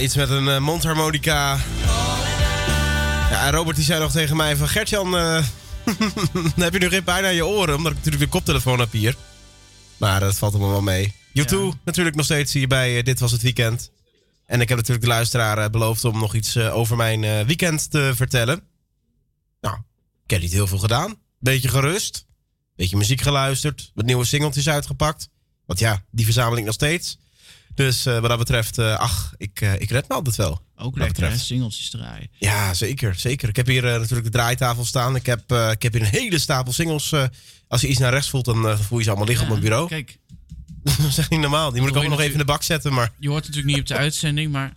iets 0.00 0.16
met 0.16 0.30
een 0.30 0.48
eh, 0.48 0.58
mondharmonica. 0.58 1.58
Ja, 3.30 3.46
en 3.46 3.52
Robert 3.52 3.76
die 3.76 3.84
zei 3.84 4.00
nog 4.00 4.12
tegen 4.12 4.36
mij 4.36 4.56
van... 4.56 4.68
Gertjan, 4.68 5.16
eh, 5.16 5.44
dan 6.32 6.52
heb 6.56 6.72
je 6.72 6.78
nu 6.78 6.88
geen 6.88 7.04
pijn 7.04 7.24
aan 7.24 7.34
je 7.34 7.46
oren. 7.46 7.76
Omdat 7.76 7.92
ik 7.92 7.98
natuurlijk 7.98 8.24
de 8.24 8.30
koptelefoon 8.30 8.78
heb 8.78 8.92
hier. 8.92 9.16
Maar 9.96 10.20
dat 10.20 10.38
valt 10.38 10.52
allemaal 10.52 10.70
wel 10.70 10.82
mee. 10.82 11.14
U2 11.30 11.32
Ja. 11.32 11.72
natuurlijk 11.84 12.16
nog 12.16 12.24
steeds 12.24 12.52
hier 12.52 12.68
bij 12.68 12.96
eh, 12.96 13.04
Dit 13.04 13.20
Was 13.20 13.32
Het 13.32 13.42
Weekend. 13.42 13.90
En 14.50 14.60
ik 14.60 14.68
heb 14.68 14.78
natuurlijk 14.78 15.06
de 15.06 15.12
luisteraar 15.12 15.58
eh, 15.58 15.70
beloofd 15.70 16.04
om 16.04 16.18
nog 16.18 16.34
iets 16.34 16.56
eh, 16.56 16.76
over 16.76 16.96
mijn 16.96 17.24
eh, 17.24 17.40
weekend 17.40 17.90
te 17.90 18.12
vertellen. 18.14 18.62
Nou, 19.60 19.76
ik 20.24 20.30
heb 20.30 20.40
niet 20.40 20.52
heel 20.52 20.66
veel 20.66 20.78
gedaan. 20.78 21.14
Beetje 21.38 21.68
gerust. 21.68 22.26
Beetje 22.76 22.96
muziek 22.96 23.20
geluisterd. 23.20 23.90
Wat 23.94 24.04
nieuwe 24.04 24.24
singeltjes 24.24 24.68
uitgepakt. 24.68 25.28
Want 25.66 25.78
ja, 25.78 26.04
die 26.10 26.24
verzamel 26.24 26.58
ik 26.58 26.64
nog 26.64 26.74
steeds. 26.74 27.18
Dus 27.80 28.06
eh, 28.06 28.18
wat 28.18 28.28
dat 28.28 28.38
betreft, 28.38 28.78
eh, 28.78 28.98
ach, 28.98 29.34
ik, 29.36 29.60
eh, 29.60 29.80
ik 29.80 29.90
red 29.90 30.08
me 30.08 30.14
altijd 30.14 30.36
wel. 30.36 30.64
Ook 30.76 30.98
lekker, 30.98 31.30
hè? 31.30 31.36
Singeltjes 31.36 31.90
draaien. 31.90 32.30
Ja, 32.38 32.74
zeker, 32.74 33.14
zeker. 33.14 33.48
Ik 33.48 33.56
heb 33.56 33.66
hier 33.66 33.82
natuurlijk 33.82 34.24
de 34.24 34.30
draaitafel 34.30 34.84
staan. 34.84 35.16
Ik 35.16 35.26
heb, 35.26 35.52
ik 35.52 35.82
heb 35.82 35.92
hier 35.92 36.02
een 36.02 36.08
hele 36.08 36.38
stapel 36.38 36.72
singles. 36.72 37.14
als 37.68 37.80
je 37.80 37.88
iets 37.88 37.98
naar 37.98 38.12
rechts 38.12 38.30
voelt, 38.30 38.44
dan 38.44 38.78
voel 38.78 38.98
je 38.98 39.04
ze 39.04 39.10
allemaal 39.10 39.28
liggen 39.28 39.44
op 39.44 39.50
mijn 39.50 39.62
bureau. 39.62 39.88
Kijk, 39.88 40.18
dat 40.82 41.06
is 41.08 41.18
echt 41.18 41.30
niet 41.30 41.40
normaal. 41.40 41.70
Die 41.72 41.80
moet 41.80 41.90
ik 41.90 41.96
ook 41.96 42.08
nog 42.08 42.20
even 42.20 42.32
in 42.32 42.38
de 42.38 42.44
bak 42.44 42.62
zetten. 42.62 42.92
Maar 42.92 43.12
je 43.18 43.28
hoort 43.28 43.46
natuurlijk 43.46 43.74
niet 43.74 43.80
op 43.80 43.86
de 43.86 43.96
uitzending, 43.96 44.52
maar 44.52 44.74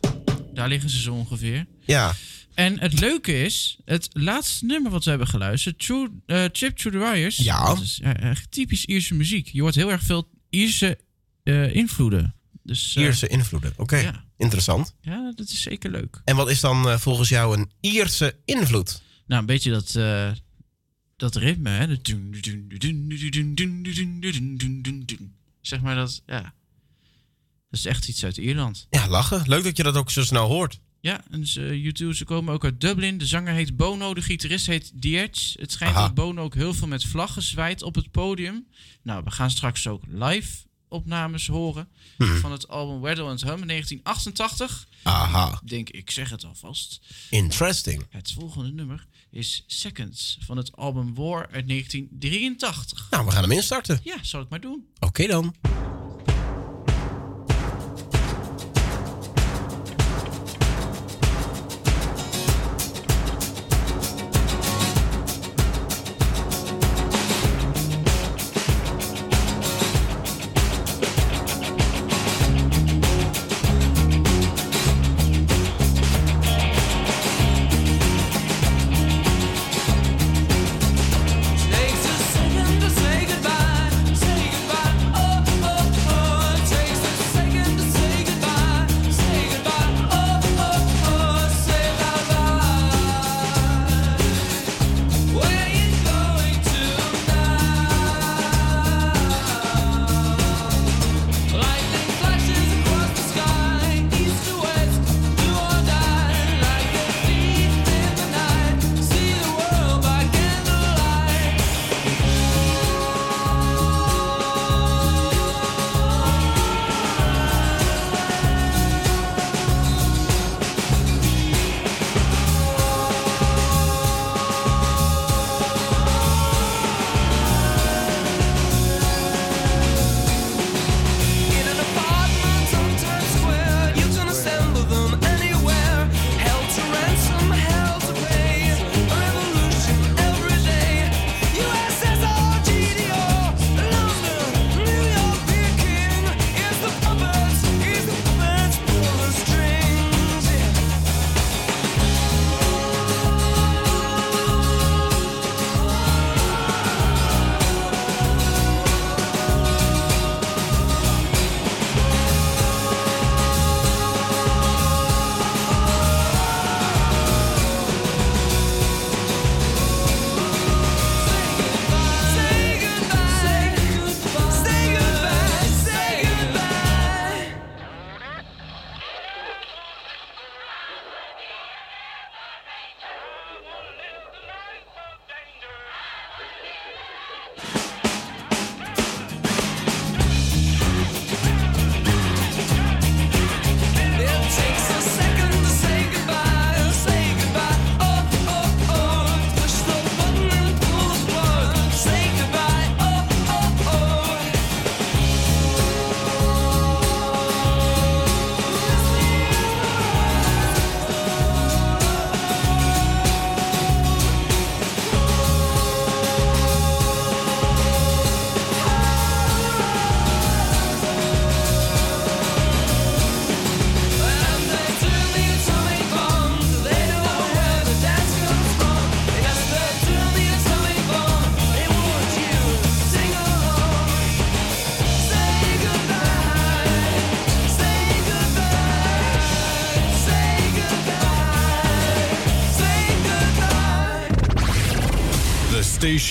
daar 0.53 0.67
liggen 0.67 0.89
ze 0.89 1.01
zo 1.01 1.13
ongeveer. 1.13 1.65
ja, 1.85 2.15
En 2.53 2.79
het 2.79 2.99
leuke 2.99 3.43
is, 3.43 3.77
het 3.85 4.09
laatste 4.11 4.65
nummer 4.65 4.91
wat 4.91 5.03
we 5.03 5.09
hebben 5.09 5.27
geluisterd, 5.27 5.79
True, 5.79 6.09
Chip 6.51 6.77
to 6.77 6.89
the 6.89 6.97
Wires. 6.97 7.37
Ja. 7.37 7.65
Dat 7.65 7.81
is 7.81 7.99
echt 8.01 8.51
typisch 8.51 8.85
Ierse 8.85 9.13
muziek. 9.13 9.47
Je 9.47 9.61
hoort 9.61 9.75
heel 9.75 9.91
erg 9.91 10.03
veel 10.03 10.29
Ierse 10.49 10.97
invloeden. 11.73 12.35
Dus, 12.63 12.95
uh, 12.95 13.03
Ierse 13.03 13.27
invloeden. 13.27 13.73
Oké, 13.77 14.23
interessant. 14.37 14.95
Ja, 15.01 15.31
dat 15.35 15.49
is 15.49 15.61
zeker 15.61 15.91
leuk. 15.91 16.21
En 16.25 16.35
wat 16.35 16.49
is 16.49 16.59
dan 16.59 16.99
volgens 16.99 17.29
jou 17.29 17.57
een 17.57 17.71
Ierse 17.79 18.35
invloed? 18.45 19.01
Nou, 19.25 19.41
een 19.41 19.47
beetje 19.47 19.71
dat, 19.71 19.95
uh, 19.95 20.31
dat 21.15 21.35
ritme, 21.35 21.69
hè. 21.69 21.95
Zeg 25.61 25.81
maar 25.81 25.95
dat, 25.95 26.21
ja. 26.25 26.41
Dat 27.69 27.79
is 27.79 27.85
echt 27.85 28.07
iets 28.07 28.23
uit 28.23 28.37
Ierland. 28.37 28.87
Ja, 28.89 29.07
lachen. 29.07 29.43
Leuk 29.45 29.63
dat 29.63 29.77
je 29.77 29.83
dat 29.83 29.95
ook 29.95 30.11
zo 30.11 30.23
snel 30.23 30.47
hoort. 30.47 30.79
Ja, 30.99 31.23
en 31.31 31.47
ze, 31.47 31.91
ze 32.13 32.25
komen 32.25 32.53
ook 32.53 32.63
uit 32.63 32.81
Dublin. 32.81 33.17
De 33.17 33.25
zanger 33.25 33.53
heet 33.53 33.75
Bono, 33.75 34.13
de 34.13 34.21
gitarist 34.21 34.67
heet 34.67 34.91
Dietz. 34.95 35.55
Het 35.55 35.71
schijnt 35.71 35.95
dat 35.95 36.13
Bono 36.13 36.43
ook 36.43 36.55
heel 36.55 36.73
veel 36.73 36.87
met 36.87 37.03
vlaggen 37.05 37.41
zwaait 37.41 37.81
op 37.81 37.95
het 37.95 38.11
podium. 38.11 38.67
Nou, 39.01 39.23
we 39.23 39.31
gaan 39.31 39.51
straks 39.51 39.87
ook 39.87 40.03
live 40.07 40.57
opnames 40.93 41.47
horen 41.47 41.87
van 42.17 42.51
het 42.51 42.67
album 42.67 43.01
Weddle 43.01 43.29
and 43.29 43.41
Hum 43.41 43.61
in 43.61 43.67
1988. 43.67 44.87
Aha, 45.03 45.61
denk, 45.65 45.89
ik 45.89 46.11
zeg 46.11 46.29
het 46.29 46.45
alvast. 46.45 47.01
interesting. 47.29 48.05
Het 48.09 48.31
volgende 48.31 48.71
nummer 48.71 49.05
is 49.29 49.63
Seconds 49.67 50.37
van 50.41 50.57
het 50.57 50.75
album 50.75 51.15
War 51.15 51.49
uit 51.51 51.67
1983. 51.67 53.07
Nou, 53.09 53.25
we 53.25 53.31
gaan 53.31 53.41
hem 53.43 53.51
instarten. 53.51 53.99
Ja, 54.03 54.17
zal 54.21 54.41
ik 54.41 54.49
maar 54.49 54.61
doen. 54.61 54.87
Oké 54.99 55.27
dan. 55.27 55.55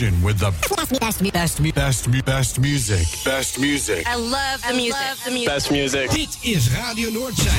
Station 0.03 0.22
with 0.22 0.38
the 0.38 0.50
best, 0.74 1.00
best, 1.32 1.74
best, 1.74 2.24
best 2.24 2.59
music. 2.61 3.07
Best 3.24 3.59
music. 3.59 4.07
I 4.07 4.16
love 4.16 4.62
the 4.66 4.74
music. 4.74 4.98
the 5.24 5.72
music. 5.72 6.11
Dit 6.11 6.38
is 6.42 6.70
Radio 6.74 7.11
Noordzee. 7.11 7.50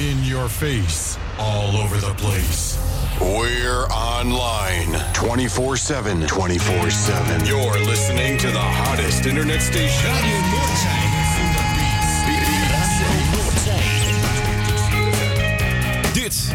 In 0.00 0.24
your 0.24 0.48
face. 0.48 1.18
All 1.38 1.76
over 1.76 1.98
the 1.98 2.14
place. 2.14 2.78
We're 3.20 3.86
online 3.90 4.98
24 5.12 5.76
7. 5.76 6.26
24 6.26 6.90
7. 6.90 7.46
You're 7.46 7.78
listening 7.84 8.38
to 8.38 8.50
the 8.50 8.58
hottest 8.58 9.26
internet 9.26 9.62
station. 9.62 10.10
Radio 10.10 10.40
Noordzij. 10.40 11.10
Radio 11.12 11.40
Dit 16.12 16.52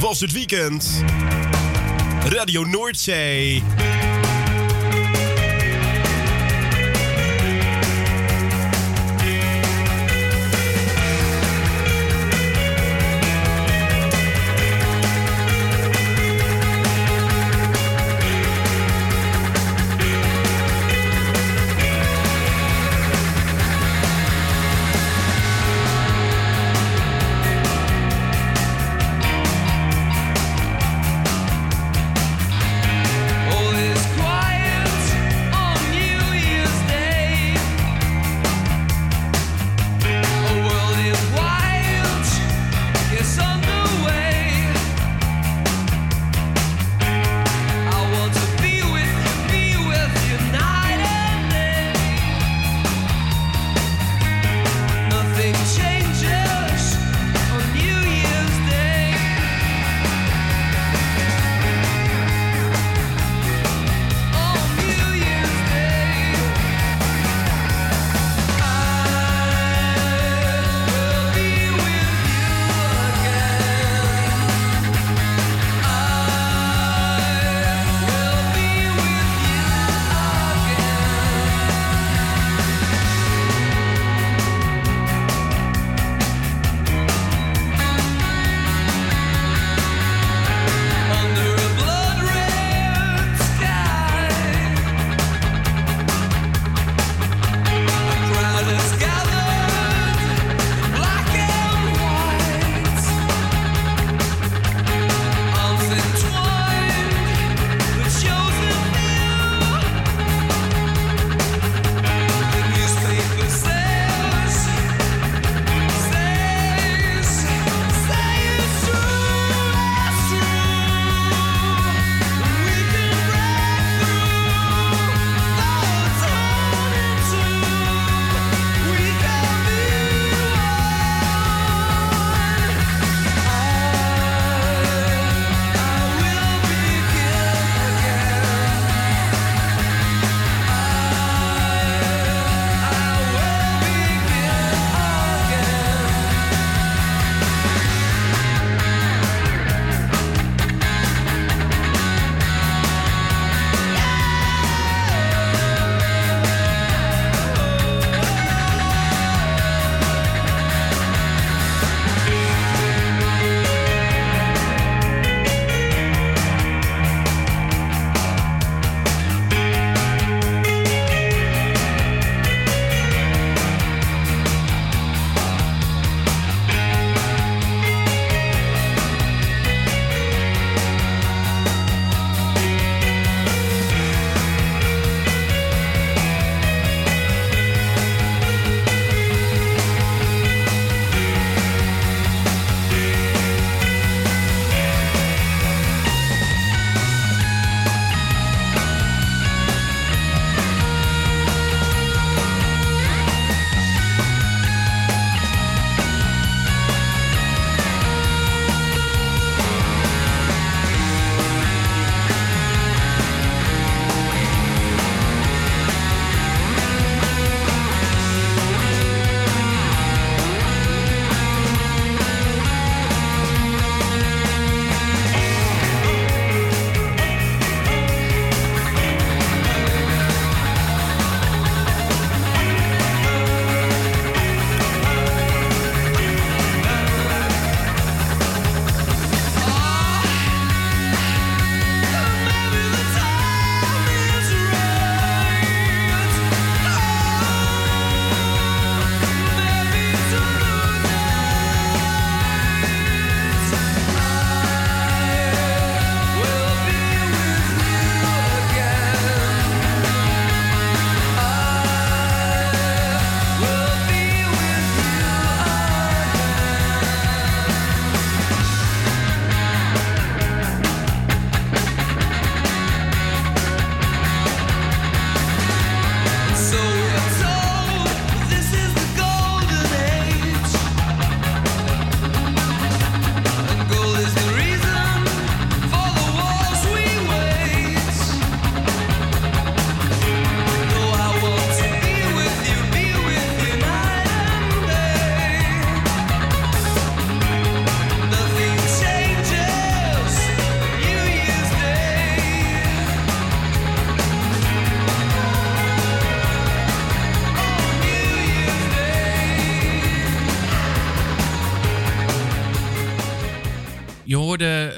was 0.00 0.20
het 0.20 0.32
weekend. 0.32 1.04
Radio 2.28 2.64
Noordzee. 2.64 3.89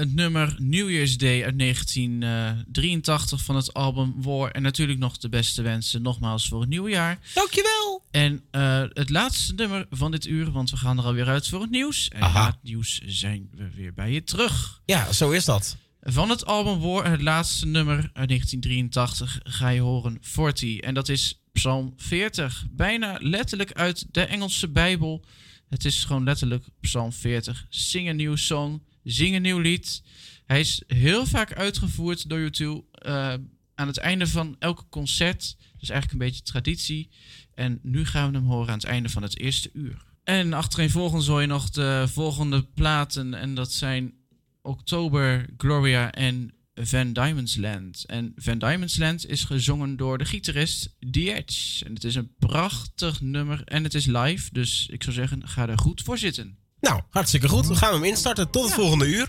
Het 0.02 0.14
nummer 0.14 0.56
New 0.58 0.90
Year's 0.90 1.16
Day 1.16 1.44
uit 1.44 1.58
1983 1.58 3.42
van 3.42 3.56
het 3.56 3.74
album 3.74 4.14
War. 4.22 4.50
En 4.50 4.62
natuurlijk 4.62 4.98
nog 4.98 5.18
de 5.18 5.28
beste 5.28 5.62
wensen 5.62 6.02
nogmaals 6.02 6.48
voor 6.48 6.60
het 6.60 6.68
nieuwe 6.68 6.90
jaar. 6.90 7.18
Dankjewel. 7.34 8.04
En 8.10 8.42
eh, 8.50 8.82
het 8.88 9.10
laatste 9.10 9.54
nummer 9.54 9.86
van 9.90 10.10
dit 10.10 10.26
uur, 10.26 10.50
want 10.50 10.70
we 10.70 10.76
gaan 10.76 10.98
er 10.98 11.04
alweer 11.04 11.26
uit 11.26 11.48
voor 11.48 11.60
het 11.60 11.70
nieuws. 11.70 12.08
En 12.08 12.20
Aha. 12.20 12.40
na 12.40 12.46
het 12.46 12.62
nieuws 12.62 13.00
zijn 13.06 13.48
we 13.54 13.70
weer 13.74 13.94
bij 13.94 14.12
je 14.12 14.24
terug. 14.24 14.80
Ja, 14.84 15.12
zo 15.12 15.30
is 15.30 15.44
dat. 15.44 15.76
Van 16.00 16.30
het 16.30 16.46
album 16.46 16.80
War, 16.80 17.10
het 17.10 17.22
laatste 17.22 17.66
nummer 17.66 17.96
uit 17.96 18.28
1983, 18.28 19.40
ga 19.42 19.68
je 19.68 19.80
horen 19.80 20.18
40. 20.20 20.78
En 20.78 20.94
dat 20.94 21.08
is 21.08 21.42
Psalm 21.52 21.92
40. 21.96 22.66
Bijna 22.70 23.18
letterlijk 23.20 23.72
uit 23.72 24.06
de 24.10 24.24
Engelse 24.24 24.68
Bijbel. 24.68 25.24
Het 25.68 25.84
is 25.84 26.04
gewoon 26.04 26.24
letterlijk 26.24 26.64
Psalm 26.80 27.12
40. 27.12 27.66
Zing 27.68 28.08
een 28.08 28.16
nieuw 28.16 28.36
song, 28.36 28.82
zing 29.02 29.34
een 29.34 29.42
nieuw 29.42 29.58
lied. 29.58 30.02
Hij 30.46 30.60
is 30.60 30.82
heel 30.86 31.26
vaak 31.26 31.52
uitgevoerd 31.52 32.28
door 32.28 32.38
YouTube 32.38 32.84
eh, 32.92 33.34
aan 33.74 33.86
het 33.86 33.98
einde 33.98 34.26
van 34.26 34.56
elke 34.58 34.84
concert. 34.88 35.56
Dus 35.78 35.88
eigenlijk 35.88 36.12
een 36.12 36.28
beetje 36.28 36.42
traditie. 36.42 37.10
En 37.54 37.78
nu 37.82 38.04
gaan 38.04 38.30
we 38.30 38.38
hem 38.38 38.46
horen 38.46 38.68
aan 38.68 38.78
het 38.78 38.84
einde 38.84 39.08
van 39.08 39.22
het 39.22 39.38
eerste 39.38 39.70
uur. 39.72 40.04
En 40.24 40.52
achtereenvolgens 40.52 41.26
hoor 41.26 41.40
je 41.40 41.46
nog 41.46 41.70
de 41.70 42.04
volgende 42.08 42.62
platen. 42.62 43.34
En 43.34 43.54
dat 43.54 43.72
zijn 43.72 44.14
Oktober, 44.62 45.46
Gloria 45.56 46.12
en 46.12 46.54
Van 46.74 47.12
Diemen's 47.12 47.56
Land. 47.56 48.04
En 48.06 48.32
Van 48.36 48.58
Diemen's 48.58 48.96
Land 48.96 49.28
is 49.28 49.44
gezongen 49.44 49.96
door 49.96 50.18
de 50.18 50.24
gitarist 50.24 50.96
The 51.10 51.34
Edge. 51.34 51.84
En 51.84 51.94
het 51.94 52.04
is 52.04 52.14
een 52.14 52.34
prachtig 52.38 53.20
nummer 53.20 53.62
en 53.64 53.84
het 53.84 53.94
is 53.94 54.06
live. 54.06 54.48
Dus 54.52 54.88
ik 54.90 55.02
zou 55.02 55.14
zeggen, 55.14 55.48
ga 55.48 55.68
er 55.68 55.78
goed 55.78 56.02
voor 56.02 56.18
zitten. 56.18 56.58
Nou, 56.82 57.00
hartstikke 57.10 57.48
goed. 57.48 57.66
Dan 57.66 57.76
gaan 57.76 57.88
we 57.88 57.94
hem 57.94 58.04
instarten. 58.04 58.50
Tot 58.50 58.64
het 58.64 58.72
volgende 58.72 59.06
uur. 59.06 59.28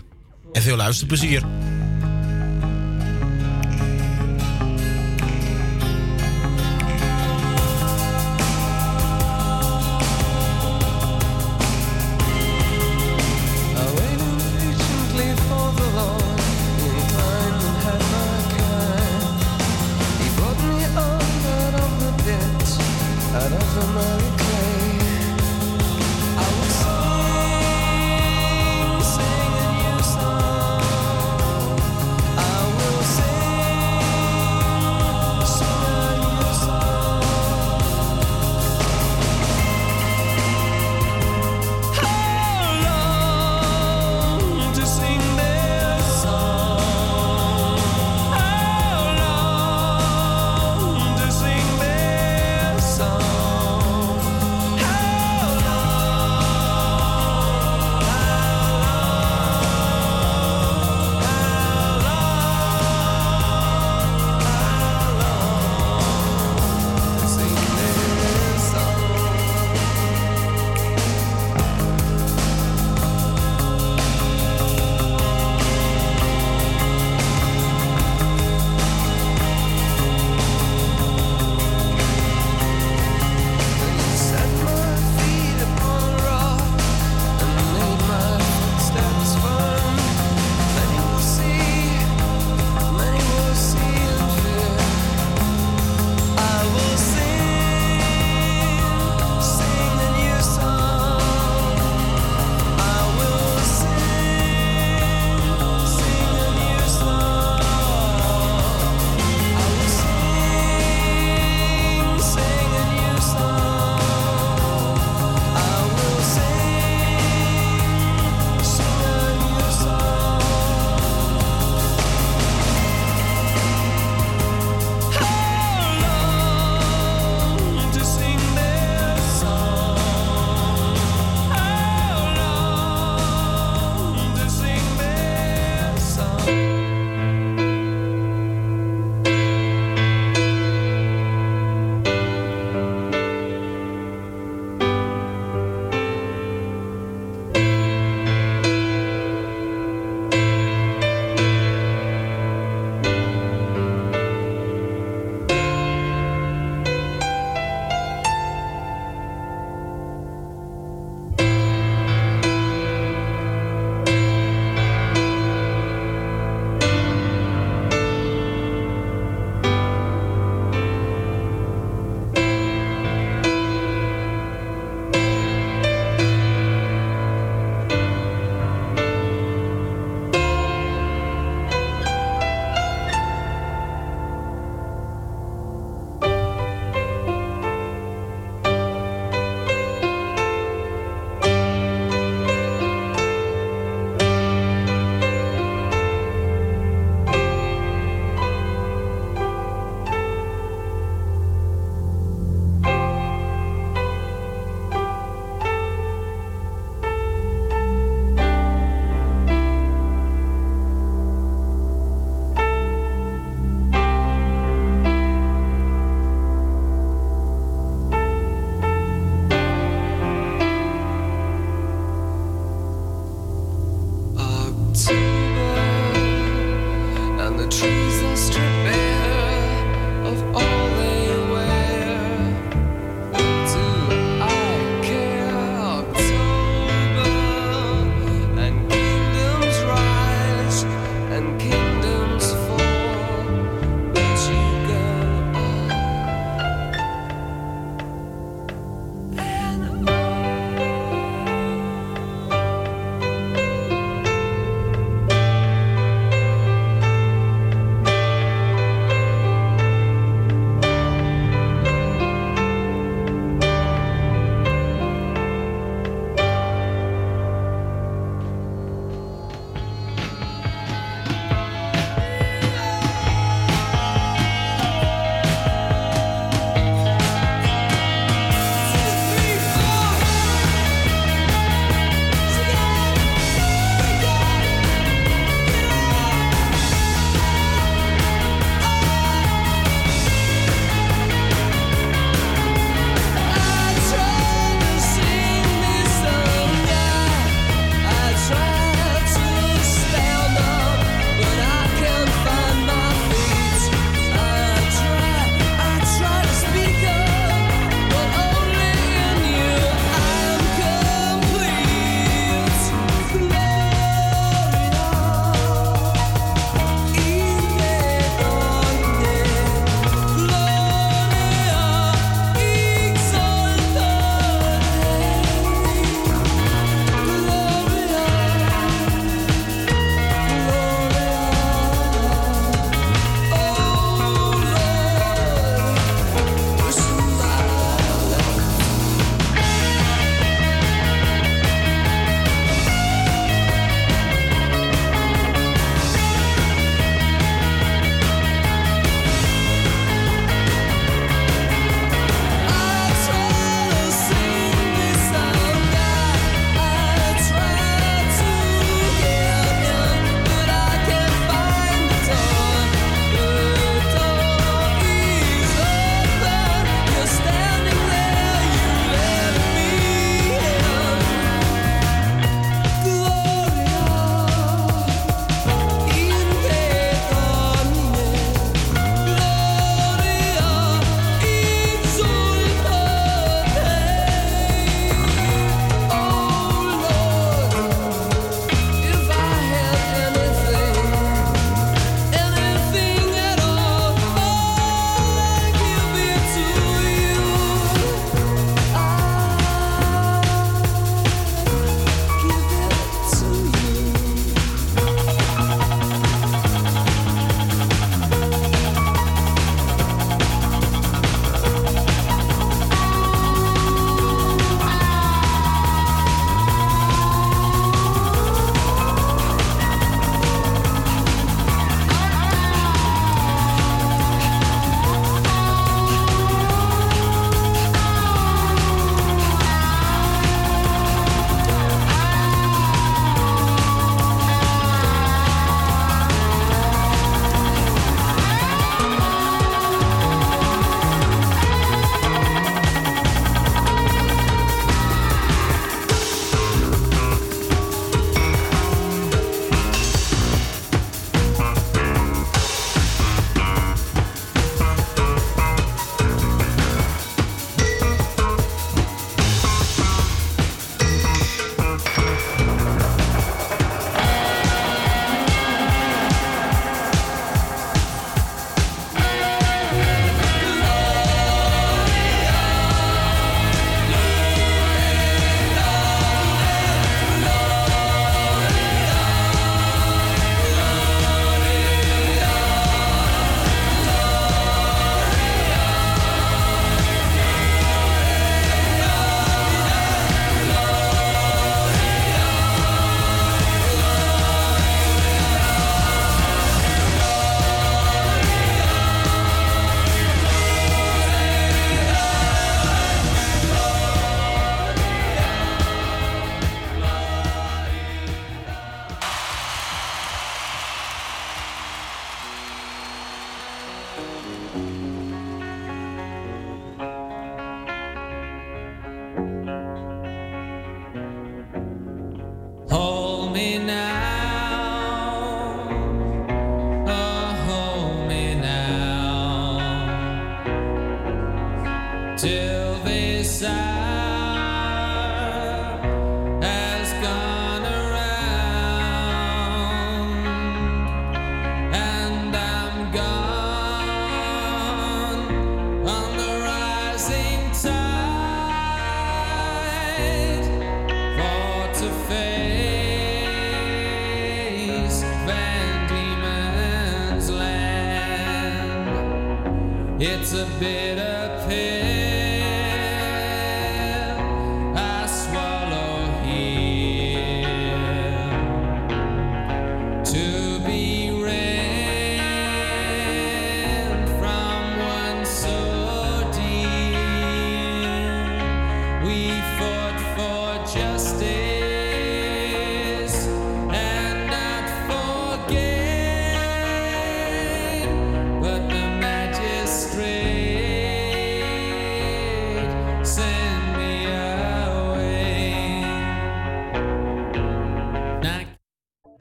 En 0.52 0.62
veel 0.62 0.76
luisterplezier. 0.76 1.42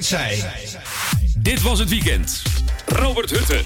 Zij. 0.04 0.44
Dit 1.38 1.62
was 1.62 1.80
het 1.80 1.90
weekend. 1.90 2.42
Robert 2.86 3.30
Hutte. 3.30 3.64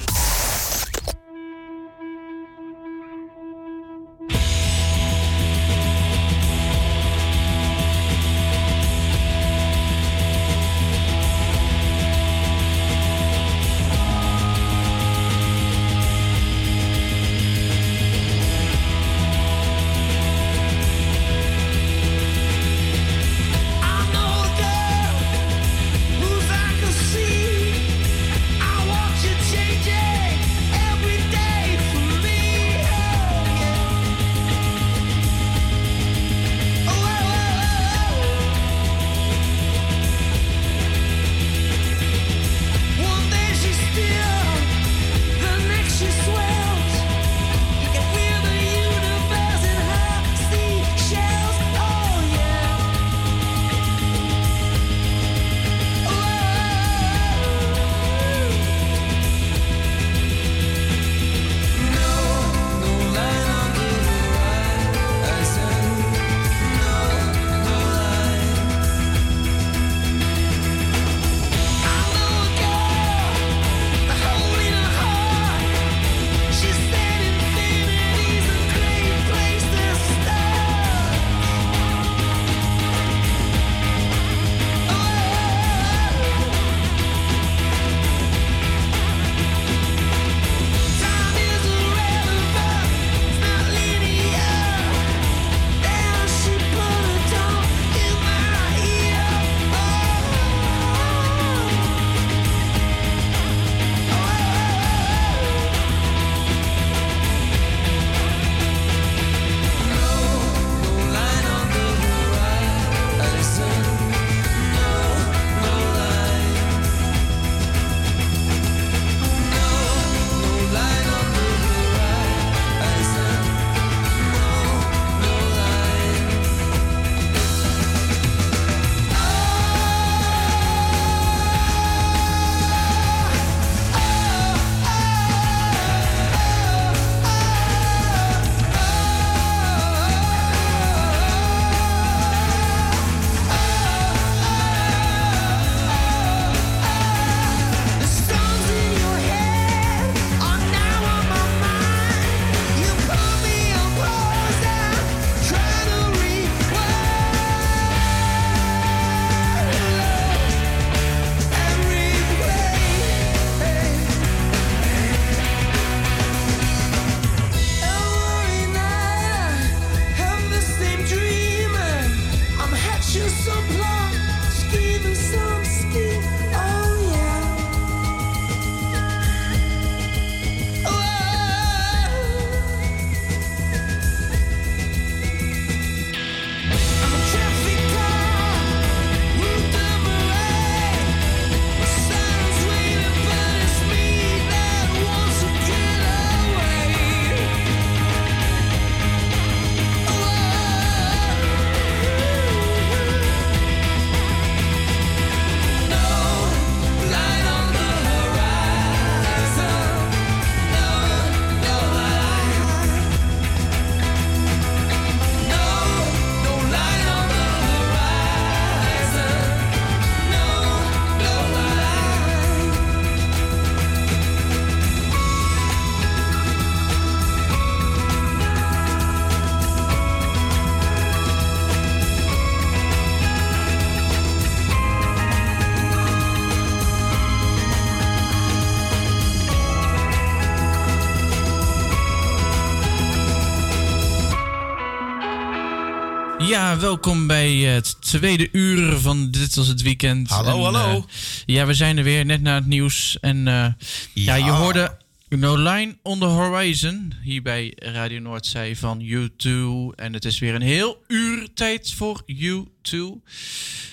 Ja, 246.77 246.83
welkom 246.83 247.27
bij 247.27 247.53
het 247.55 248.01
tweede 248.01 248.49
uur 248.51 248.97
van 248.97 249.31
Dit 249.31 249.55
was 249.55 249.67
het 249.67 249.81
weekend. 249.81 250.29
Hallo, 250.29 250.63
hallo. 250.63 250.97
eh, 250.97 251.03
ja, 251.45 251.65
we 251.65 251.73
zijn 251.73 251.97
er 251.97 252.03
weer 252.03 252.25
net 252.25 252.41
na 252.41 252.55
het 252.55 252.65
nieuws. 252.65 253.17
En 253.21 253.47
eh, 253.47 253.67
ja. 254.13 254.35
je 254.35 254.51
hoorde 254.51 254.97
No 255.29 255.55
Line 255.55 255.97
on 256.01 256.19
the 256.19 256.25
Horizon 256.25 257.13
hier 257.23 257.41
bij 257.41 257.73
Radio 257.75 258.19
Noordzee 258.19 258.77
van 258.77 259.01
U2. 259.01 259.49
En 259.95 260.13
het 260.13 260.25
is 260.25 260.39
weer 260.39 260.55
een 260.55 260.61
heel 260.61 261.03
uur 261.07 261.53
tijd 261.53 261.93
voor 261.93 262.23
U2. 262.31 262.97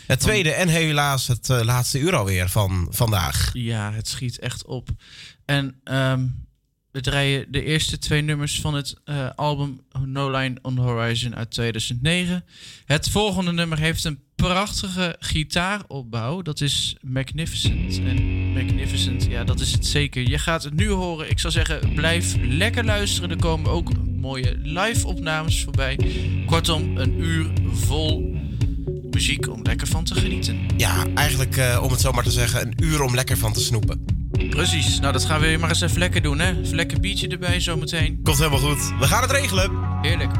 Het 0.06 0.20
tweede 0.20 0.52
en 0.52 0.68
helaas 0.68 1.26
het 1.26 1.50
eh, 1.50 1.60
laatste 1.62 1.98
uur 1.98 2.16
alweer 2.16 2.48
van 2.48 2.86
vandaag. 2.90 3.50
Ja, 3.52 3.92
het 3.92 4.08
schiet 4.08 4.38
echt 4.38 4.64
op. 4.64 4.88
En 5.44 5.80
ehm, 5.84 6.26
we 6.94 7.00
draaien 7.00 7.46
de 7.48 7.64
eerste 7.64 7.98
twee 7.98 8.20
nummers 8.20 8.60
van 8.60 8.74
het 8.74 8.94
eh, 9.04 9.28
album 9.34 9.80
No 10.04 10.30
Line 10.30 10.58
on 10.62 10.74
the 10.74 10.80
Horizon 10.80 11.36
uit 11.36 11.50
2009. 11.50 12.44
Het 12.84 13.10
volgende 13.10 13.52
nummer 13.52 13.78
heeft 13.78 14.04
een 14.04 14.18
prachtige 14.34 15.16
gitaaropbouw. 15.18 16.42
Dat 16.42 16.60
is 16.60 16.96
Magnificent. 17.00 17.98
En 17.98 18.52
Magnificent, 18.52 19.24
ja, 19.24 19.44
dat 19.44 19.60
is 19.60 19.72
het 19.72 19.86
zeker. 19.86 20.28
Je 20.28 20.38
gaat 20.38 20.62
het 20.62 20.74
nu 20.74 20.88
horen. 20.88 21.30
Ik 21.30 21.38
zou 21.38 21.52
zeggen, 21.52 21.94
blijf 21.94 22.34
lekker 22.40 22.84
luisteren. 22.84 23.30
Er 23.30 23.36
komen 23.36 23.70
ook 23.70 23.90
mooie 24.06 24.56
live-opnames 24.62 25.62
voorbij. 25.62 25.98
Kortom, 26.46 26.96
een 26.96 27.20
uur 27.20 27.46
vol 27.72 28.36
muziek 29.10 29.48
om 29.48 29.62
lekker 29.62 29.86
van 29.86 30.04
te 30.04 30.14
genieten. 30.14 30.66
Ja, 30.76 31.06
eigenlijk 31.14 31.56
eh, 31.56 31.80
om 31.82 31.90
het 31.90 32.00
zo 32.00 32.12
maar 32.12 32.24
te 32.24 32.30
zeggen, 32.30 32.66
een 32.66 32.84
uur 32.84 33.02
om 33.02 33.14
lekker 33.14 33.36
van 33.36 33.52
te 33.52 33.60
snoepen. 33.60 34.23
Precies. 34.50 35.00
Nou, 35.00 35.12
dat 35.12 35.24
gaan 35.24 35.40
we 35.40 35.56
maar 35.60 35.68
eens 35.68 35.80
even 35.80 35.98
lekker 35.98 36.22
doen, 36.22 36.38
hè? 36.38 36.60
Even 36.60 36.74
lekker 36.74 37.00
biertje 37.00 37.28
erbij 37.28 37.60
zometeen. 37.60 38.20
Komt 38.22 38.38
helemaal 38.38 38.58
goed. 38.58 38.92
We 38.98 39.06
gaan 39.06 39.22
het 39.22 39.30
regelen. 39.30 39.70
Heerlijk. 40.02 40.32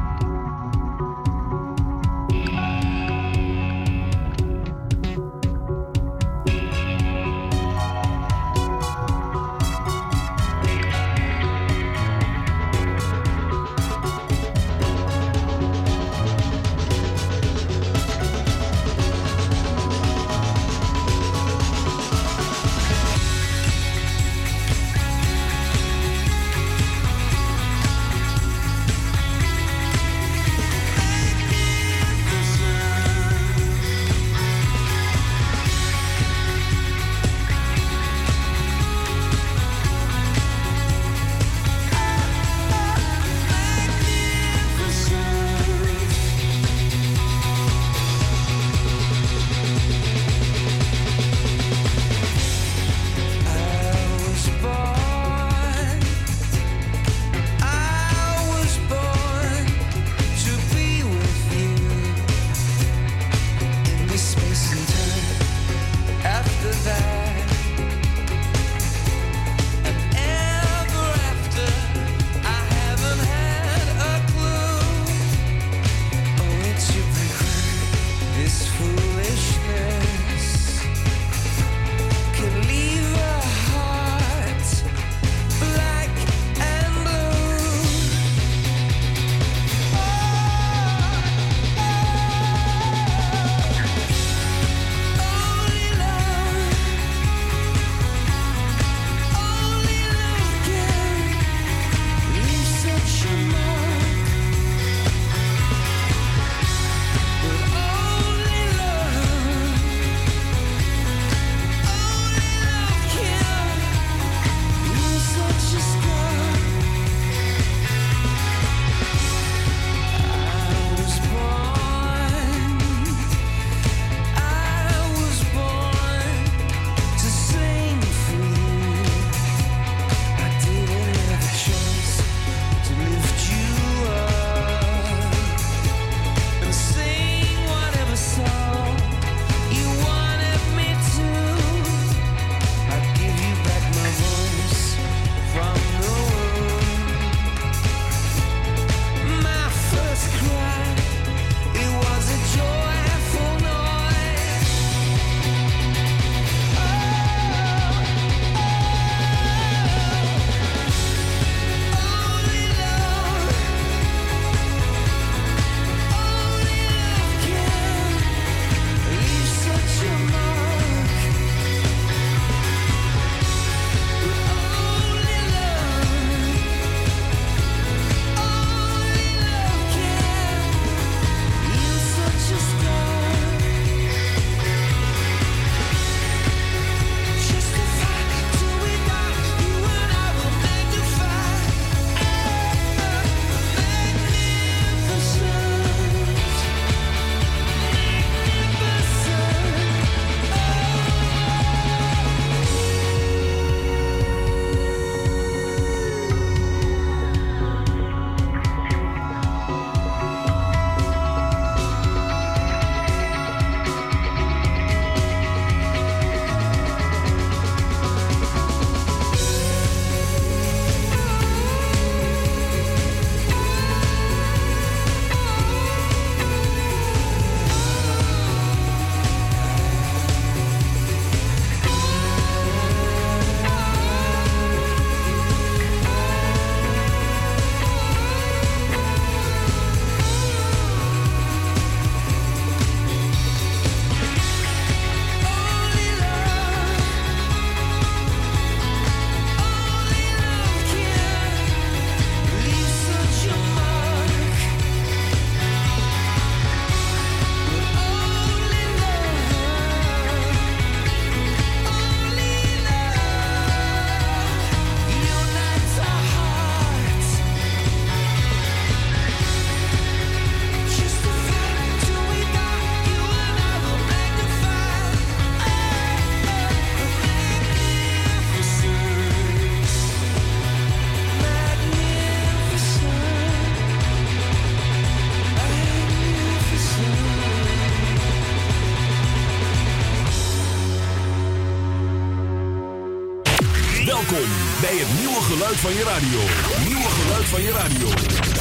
Geluid 295.75 295.81
van 295.81 295.93
je 295.95 296.05
radio. 296.05 296.41
Nieuwe 296.85 297.11
geluid 297.11 297.45
van 297.47 297.63
je 297.63 297.71
radio. 297.71 298.09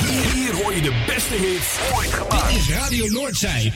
Hier, 0.08 0.32
hier 0.32 0.56
hoor 0.56 0.76
je 0.76 0.82
de 0.82 1.04
beste 1.08 1.34
hits 1.34 1.78
ooit 1.96 2.14
gemaakt. 2.14 2.48
Dit 2.48 2.58
is 2.58 2.70
Radio 2.70 3.08
Noordzij. 3.08 3.74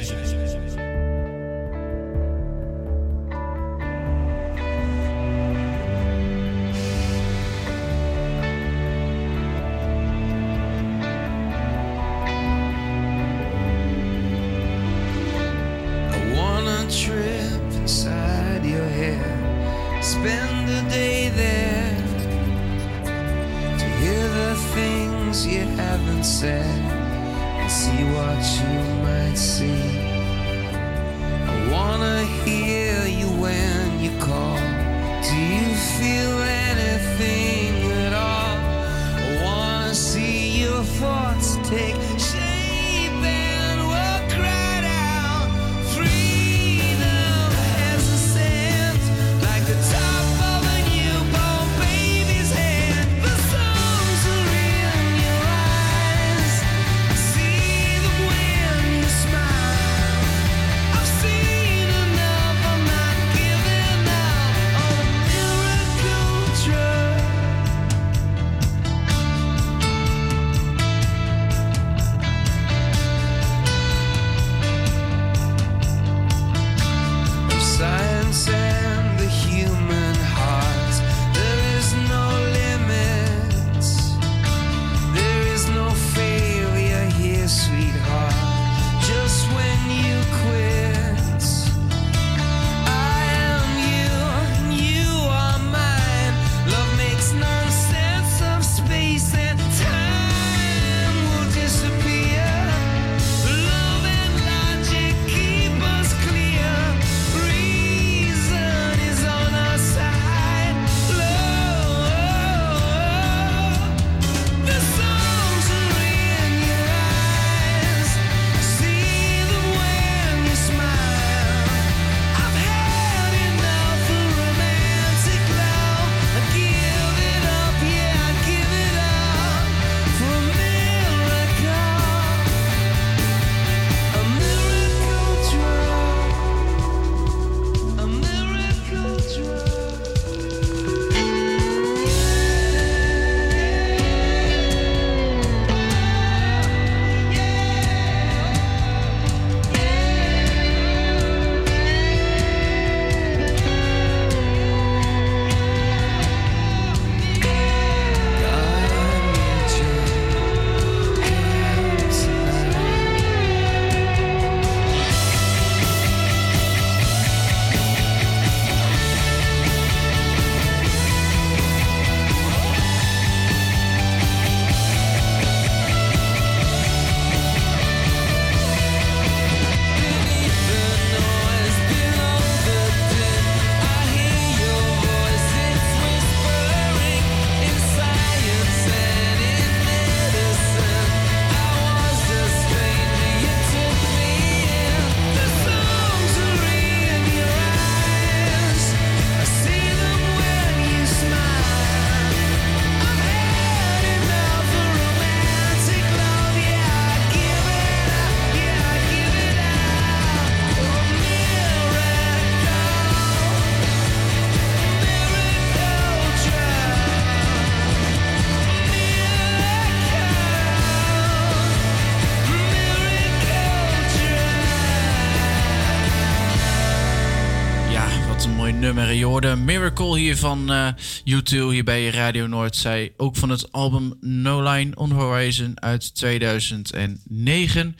Hoorde 229.43 229.55
Miracle 229.55 230.18
hier 230.18 230.38
van 230.38 230.72
eh 230.72 230.88
U2 231.19 231.45
hier 231.45 231.84
bij 231.84 232.09
Radio 232.09 232.47
Noordzij. 232.47 233.14
Ook 233.18 233.35
van 233.35 233.49
het 233.49 233.72
album 233.72 234.14
No 234.22 234.72
Line 234.72 234.95
on 234.95 235.11
Horizon 235.11 235.81
uit 235.81 236.15
2009. 236.15 237.95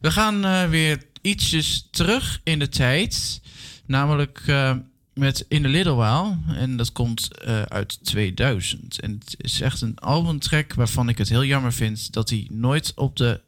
We 0.00 0.10
gaan 0.10 0.44
eh, 0.44 0.68
weer 0.68 1.02
ietsjes 1.20 1.88
terug 1.90 2.40
in 2.44 2.58
de 2.58 2.68
tijd. 2.68 3.40
Namelijk 3.86 4.42
eh, 4.46 4.76
met 5.14 5.44
In 5.48 5.64
a 5.64 5.68
Little 5.68 5.94
While. 5.94 6.36
En 6.56 6.76
dat 6.76 6.92
komt 6.92 7.28
uit 7.68 8.04
2000. 8.04 9.00
En 9.00 9.20
het 9.24 9.34
is 9.38 9.60
echt 9.60 9.80
een 9.80 9.98
albumtrack 9.98 10.74
waarvan 10.74 11.08
ik 11.08 11.18
het 11.18 11.28
heel 11.28 11.44
jammer 11.44 11.72
vind... 11.72 12.12
dat 12.12 12.30
hij 12.30 12.46
nooit 12.50 12.92
op 12.94 13.16
de 13.16 13.40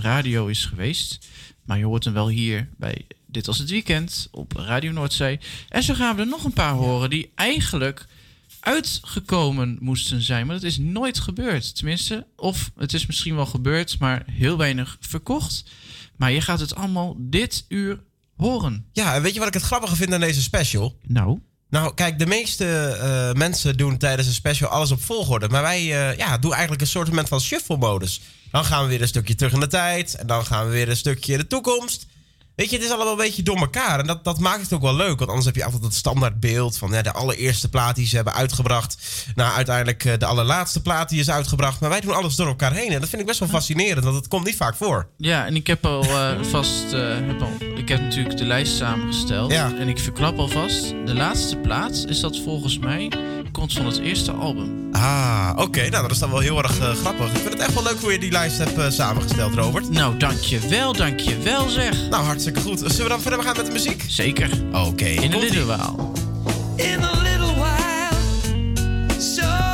radio 0.00 0.46
is 0.46 0.64
geweest. 0.64 1.28
Maar 1.64 1.78
je 1.78 1.84
hoort 1.84 2.04
hem 2.04 2.12
wel 2.12 2.28
hier 2.28 2.68
bij 2.76 3.06
Dit 3.36 3.46
Was 3.46 3.58
Het 3.58 3.70
Weekend 3.70 4.28
op 4.30 4.52
Radio 4.52 4.92
Noordzee. 4.92 5.38
En 5.68 5.82
zo 5.82 5.94
gaan 5.94 6.16
we 6.16 6.22
er 6.22 6.28
nog 6.28 6.44
een 6.44 6.52
paar 6.52 6.72
horen 6.72 7.10
die 7.10 7.32
eigenlijk 7.34 8.06
uitgekomen 8.60 9.76
moesten 9.80 10.22
zijn. 10.22 10.46
Maar 10.46 10.54
dat 10.54 10.64
is 10.64 10.78
nooit 10.78 11.18
gebeurd. 11.18 11.76
Tenminste, 11.76 12.26
of 12.36 12.70
het 12.76 12.92
is 12.92 13.06
misschien 13.06 13.34
wel 13.34 13.46
gebeurd, 13.46 13.98
maar 13.98 14.22
heel 14.30 14.56
weinig 14.56 14.96
verkocht. 15.00 15.64
Maar 16.16 16.32
je 16.32 16.40
gaat 16.40 16.60
het 16.60 16.74
allemaal 16.74 17.16
dit 17.18 17.64
uur 17.68 18.02
horen. 18.36 18.86
Ja, 18.92 19.14
en 19.14 19.22
weet 19.22 19.32
je 19.32 19.38
wat 19.38 19.48
ik 19.48 19.54
het 19.54 19.62
grappige 19.62 19.96
vind 19.96 20.12
aan 20.12 20.20
deze 20.20 20.42
special? 20.42 20.98
Nou? 21.06 21.38
Nou, 21.70 21.94
kijk, 21.94 22.18
de 22.18 22.26
meeste 22.26 22.66
eh, 22.66 23.32
mensen 23.32 23.76
doen 23.76 23.98
tijdens 23.98 24.28
een 24.28 24.34
special 24.34 24.70
alles 24.70 24.90
op 24.90 25.02
volgorde. 25.02 25.48
Maar 25.48 25.62
wij 25.62 25.80
eh, 25.80 26.16
ja, 26.16 26.38
doen 26.38 26.52
eigenlijk 26.52 26.80
een 26.82 26.86
soort 26.86 27.28
van 27.28 27.40
shuffle-modus. 27.40 28.20
Dan 28.50 28.64
gaan 28.64 28.82
we 28.82 28.88
weer 28.88 29.02
een 29.02 29.08
stukje 29.08 29.34
terug 29.34 29.52
in 29.52 29.60
de 29.60 29.66
tijd. 29.66 30.14
En 30.14 30.26
dan 30.26 30.46
gaan 30.46 30.66
we 30.66 30.72
weer 30.72 30.88
een 30.88 30.96
stukje 30.96 31.32
in 31.32 31.38
de 31.38 31.46
toekomst. 31.46 32.06
Weet 32.56 32.70
je, 32.70 32.76
het 32.76 32.84
is 32.84 32.90
allemaal 32.90 33.12
een 33.12 33.18
beetje 33.18 33.42
door 33.42 33.56
elkaar. 33.56 33.98
En 33.98 34.06
dat, 34.06 34.24
dat 34.24 34.38
maakt 34.38 34.62
het 34.62 34.72
ook 34.72 34.82
wel 34.82 34.94
leuk. 34.96 35.18
Want 35.18 35.28
anders 35.28 35.44
heb 35.46 35.56
je 35.56 35.64
altijd 35.64 35.82
het 35.82 35.94
standaard 35.94 36.40
beeld 36.40 36.78
van 36.78 36.90
ja, 36.92 37.02
de 37.02 37.12
allereerste 37.12 37.68
plaat 37.68 37.96
die 37.96 38.06
ze 38.06 38.14
hebben 38.16 38.34
uitgebracht. 38.34 38.96
Nou, 39.34 39.52
uiteindelijk 39.54 40.04
eh, 40.04 40.18
de 40.18 40.26
allerlaatste 40.26 40.82
plaat 40.82 41.08
die 41.08 41.20
is 41.20 41.30
uitgebracht. 41.30 41.80
Maar 41.80 41.90
wij 41.90 42.00
doen 42.00 42.14
alles 42.14 42.36
door 42.36 42.46
elkaar 42.46 42.72
heen. 42.72 42.92
En 42.92 43.00
dat 43.00 43.08
vind 43.08 43.20
ik 43.20 43.26
best 43.26 43.38
wel 43.38 43.48
fascinerend, 43.48 44.04
want 44.04 44.16
het 44.16 44.28
komt 44.28 44.44
niet 44.46 44.56
vaak 44.56 44.74
voor. 44.76 45.08
Ja, 45.16 45.46
en 45.46 45.56
ik 45.56 45.66
heb 45.66 45.86
al 45.86 46.02
eh, 46.04 46.42
vast. 46.50 46.92
eh, 46.92 47.00
heb 47.26 47.42
al, 47.42 47.52
ik 47.76 47.88
heb 47.88 48.00
natuurlijk 48.00 48.36
de 48.36 48.44
lijst 48.44 48.76
samengesteld. 48.76 49.52
Ja. 49.52 49.72
En 49.78 49.88
ik 49.88 49.98
verklap 49.98 50.38
alvast. 50.38 50.88
De 51.04 51.14
laatste 51.14 51.56
plaats 51.56 52.04
is 52.04 52.20
dat 52.20 52.38
volgens 52.44 52.78
mij. 52.78 53.12
Komt 53.56 53.72
van 53.72 53.86
het 53.86 53.98
eerste 53.98 54.32
album. 54.32 54.88
Ah, 54.92 55.52
oké. 55.56 55.88
Nou, 55.88 56.02
dat 56.02 56.10
is 56.10 56.18
dan 56.18 56.30
wel 56.30 56.38
heel 56.38 56.58
erg 56.58 56.78
eh, 56.80 56.90
grappig. 56.90 57.26
Ik 57.26 57.36
vind 57.36 57.52
het 57.52 57.58
echt 57.58 57.74
wel 57.74 57.82
leuk 57.82 58.00
hoe 58.00 58.12
je 58.12 58.18
die 58.18 58.30
lijst 58.30 58.58
hebt 58.58 58.78
eh, 58.78 58.90
samengesteld, 58.90 59.54
Robert. 59.54 59.90
Nou, 59.90 60.16
dankjewel, 60.16 60.92
dankjewel 60.92 61.68
zeg. 61.68 62.08
Nou, 62.10 62.24
hartstikke 62.24 62.60
goed. 62.60 62.78
Zullen 62.78 63.02
we 63.02 63.08
dan 63.08 63.20
verder 63.20 63.42
gaan 63.42 63.56
met 63.56 63.66
de 63.66 63.72
muziek? 63.72 64.04
Zeker. 64.08 64.50
Oké. 64.72 65.04
In 65.04 65.32
een 65.32 65.38
little 65.38 65.64
while. 65.64 66.12
In 66.76 67.02
a 67.02 67.22
little 67.22 67.54
while, 67.54 69.20
surely 69.20 69.65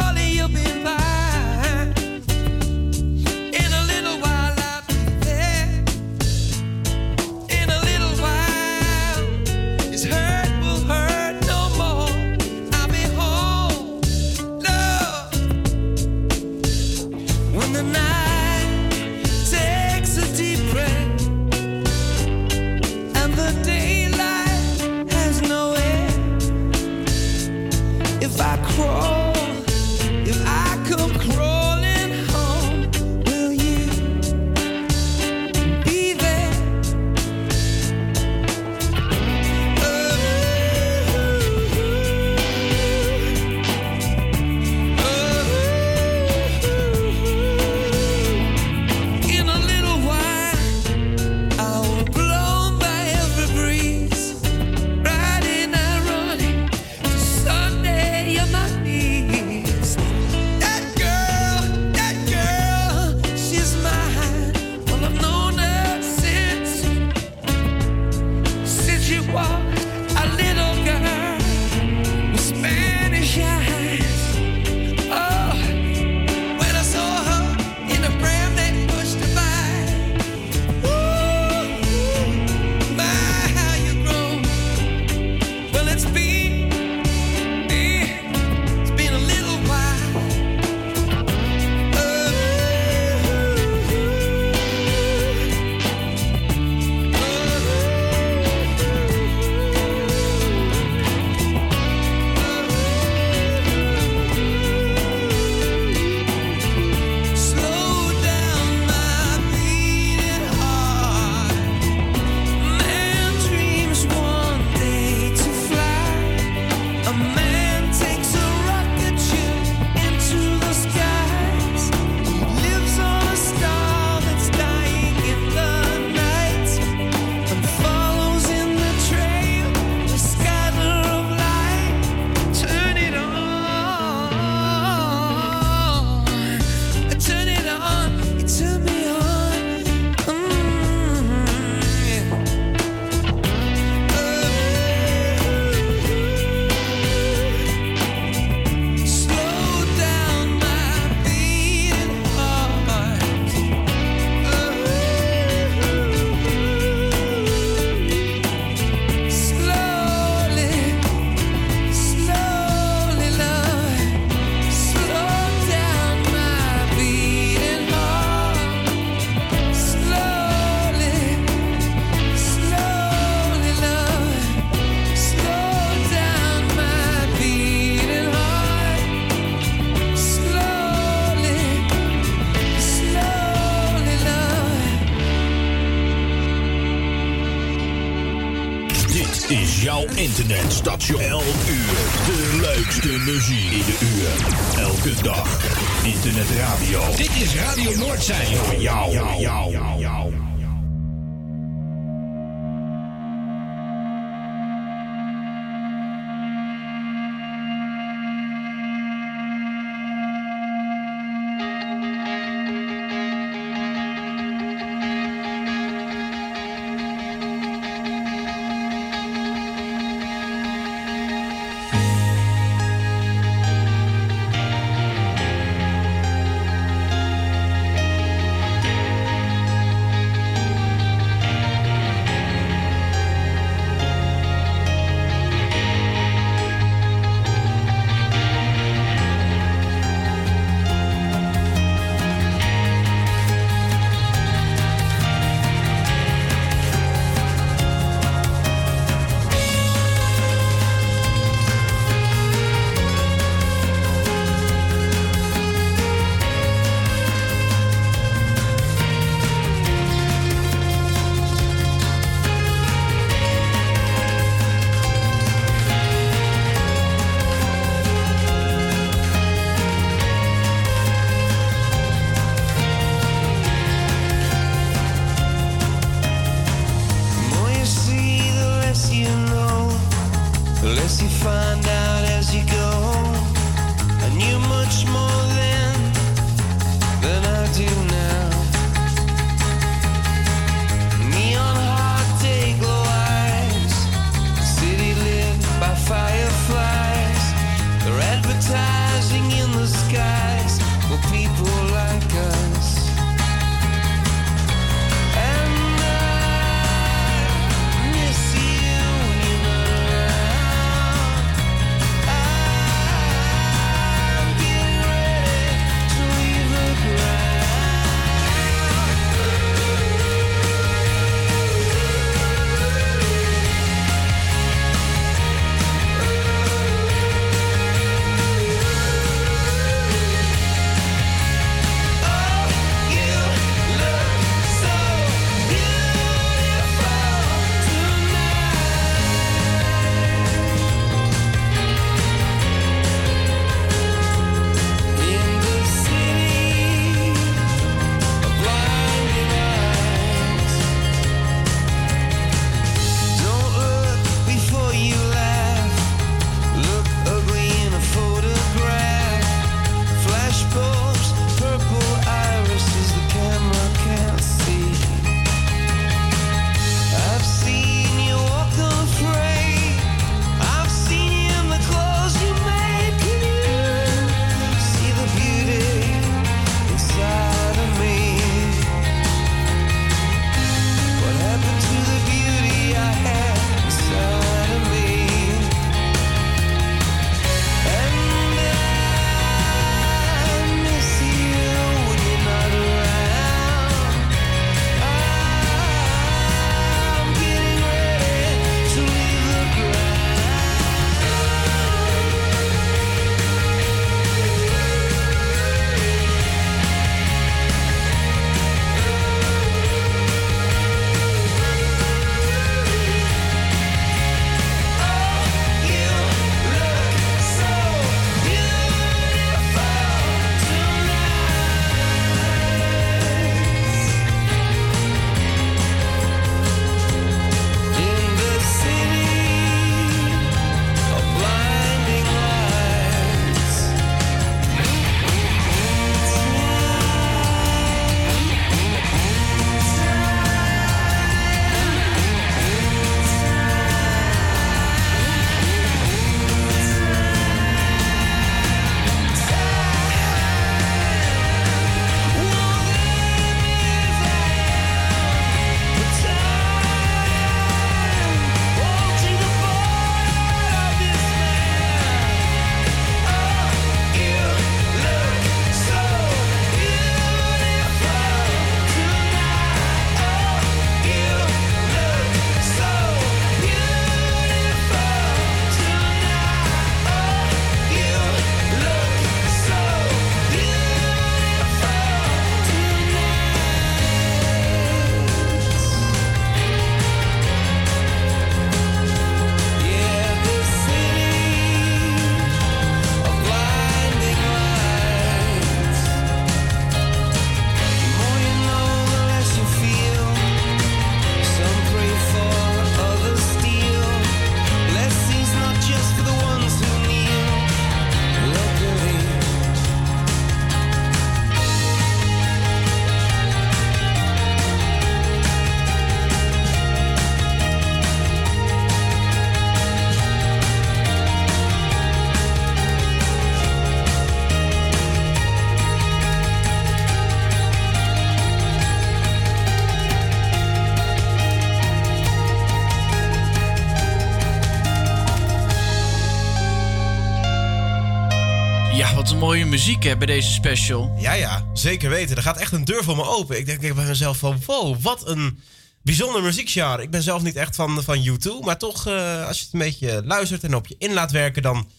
muziek 540.02 540.26
bij 540.26 540.36
deze 540.36 540.52
special. 540.52 541.14
Ja, 541.18 541.32
ja, 541.32 541.66
zeker 541.72 542.10
weten. 542.10 542.36
Er 542.36 542.42
gaat 542.42 542.56
echt 542.58 542.72
een 542.72 542.84
deur 542.84 543.04
voor 543.04 543.16
me 543.16 543.24
open. 543.24 543.58
Ik 543.58 543.66
denk 543.66 543.94
bij 543.94 544.04
mezelf 544.04 544.38
van, 544.38 544.62
wow, 544.66 544.96
wat 545.00 545.28
een 545.28 545.58
bijzonder 546.02 546.42
muziekgenre. 546.42 547.02
Ik 547.02 547.10
ben 547.10 547.22
zelf 547.22 547.42
niet 547.42 547.56
echt 547.56 547.76
van, 547.76 548.02
van 548.02 548.26
U2, 548.26 548.64
maar 548.64 548.78
toch, 548.78 549.06
eh, 549.06 549.46
als 549.46 549.58
je 549.58 549.64
het 549.64 549.72
een 549.72 549.78
beetje 549.78 550.22
luistert 550.24 550.64
en 550.64 550.74
op 550.74 550.86
je 550.86 550.94
in 550.98 551.12
laat 551.12 551.30
werken, 551.30 551.62
dan 551.62 551.90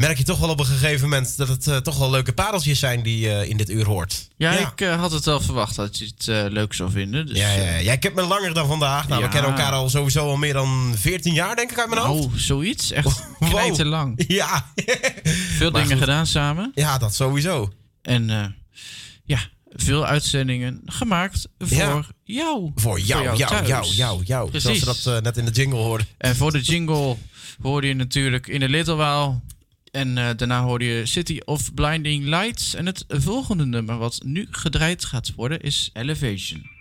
merk 0.00 0.18
je 0.18 0.24
toch 0.24 0.38
wel 0.38 0.48
op 0.48 0.58
een 0.60 0.66
gegeven 0.66 1.08
moment 1.08 1.36
dat 1.36 1.48
het 1.48 1.66
eh, 1.66 1.76
toch 1.76 1.98
wel 1.98 2.10
leuke 2.10 2.32
pareltjes 2.32 2.78
zijn 2.78 3.02
die 3.02 3.18
je 3.20 3.48
in 3.48 3.56
dit 3.56 3.70
uur 3.70 3.86
hoort. 3.86 4.28
Ja, 4.36 4.52
ik 4.58 4.80
eh, 4.80 4.98
had 5.00 5.12
het 5.12 5.24
wel 5.24 5.40
verwacht 5.40 5.76
dat 5.76 5.98
je 5.98 6.04
het 6.16 6.28
eh, 6.28 6.44
leuk 6.48 6.72
zou 6.74 6.90
vinden. 6.90 7.26
Dus, 7.26 7.38
Ja, 7.38 7.48
ja, 7.50 7.62
eh, 7.62 7.82
ja, 7.84 7.92
ik 7.92 8.02
heb 8.02 8.14
me 8.14 8.22
langer 8.22 8.54
dan 8.54 8.66
vandaag. 8.66 9.08
Nou, 9.08 9.20
Ja. 9.20 9.26
we 9.26 9.32
kennen 9.32 9.50
elkaar 9.50 9.72
al 9.72 9.88
sowieso 9.88 10.28
al 10.28 10.36
meer 10.36 10.52
dan 10.52 10.94
14 10.96 11.34
jaar, 11.34 11.56
denk 11.56 11.70
ik, 11.70 11.78
uit 11.78 11.88
mijn 11.88 12.00
hoofd. 12.02 12.24
Oh, 12.24 12.32
zoiets. 12.34 12.90
Echt 12.92 13.26
Wow. 13.38 13.74
te 13.74 13.84
lang. 13.84 14.24
Ja. 14.28 14.72
Veel 15.24 15.70
Maar 15.70 15.80
dingen 15.82 15.96
goed. 15.96 15.98
gedaan 16.06 16.26
samen. 16.26 16.72
Ja, 16.74 16.98
dat 16.98 17.14
sowieso. 17.14 17.72
En 18.02 18.30
eh, 18.30 18.44
ja, 19.24 19.38
veel 19.72 20.06
uitzendingen 20.06 20.82
gemaakt 20.86 21.48
voor 21.58 21.76
Ja. 21.76 22.04
jou. 22.24 22.70
Voor 22.74 23.00
jou, 23.00 23.22
jou, 23.22 23.36
jou, 23.36 23.66
jou, 23.94 24.22
jou. 24.24 24.48
Zoals 24.50 24.50
Precies. 24.50 24.80
we 24.80 24.86
dat 24.86 25.06
eh, 25.16 25.22
net 25.22 25.36
in 25.36 25.44
de 25.44 25.50
jingle 25.50 25.78
hoorden. 25.78 26.06
En 26.18 26.36
voor 26.36 26.52
de 26.52 26.60
jingle 26.60 27.16
hoorde 27.62 27.86
je 27.86 27.94
natuurlijk 27.94 28.46
In 28.46 28.62
a 28.62 28.66
Little 28.66 28.94
While. 28.96 29.40
En 29.90 30.18
eh, 30.18 30.30
daarna 30.36 30.62
hoorde 30.62 30.84
je 30.84 31.06
City 31.06 31.40
of 31.44 31.74
Blinding 31.74 32.24
Lights. 32.24 32.74
En 32.74 32.86
het 32.86 33.04
volgende 33.08 33.66
nummer 33.66 33.98
wat 33.98 34.20
nu 34.24 34.46
gedraaid 34.50 35.04
gaat 35.04 35.34
worden 35.34 35.60
is 35.60 35.90
Elevation. 35.92 36.79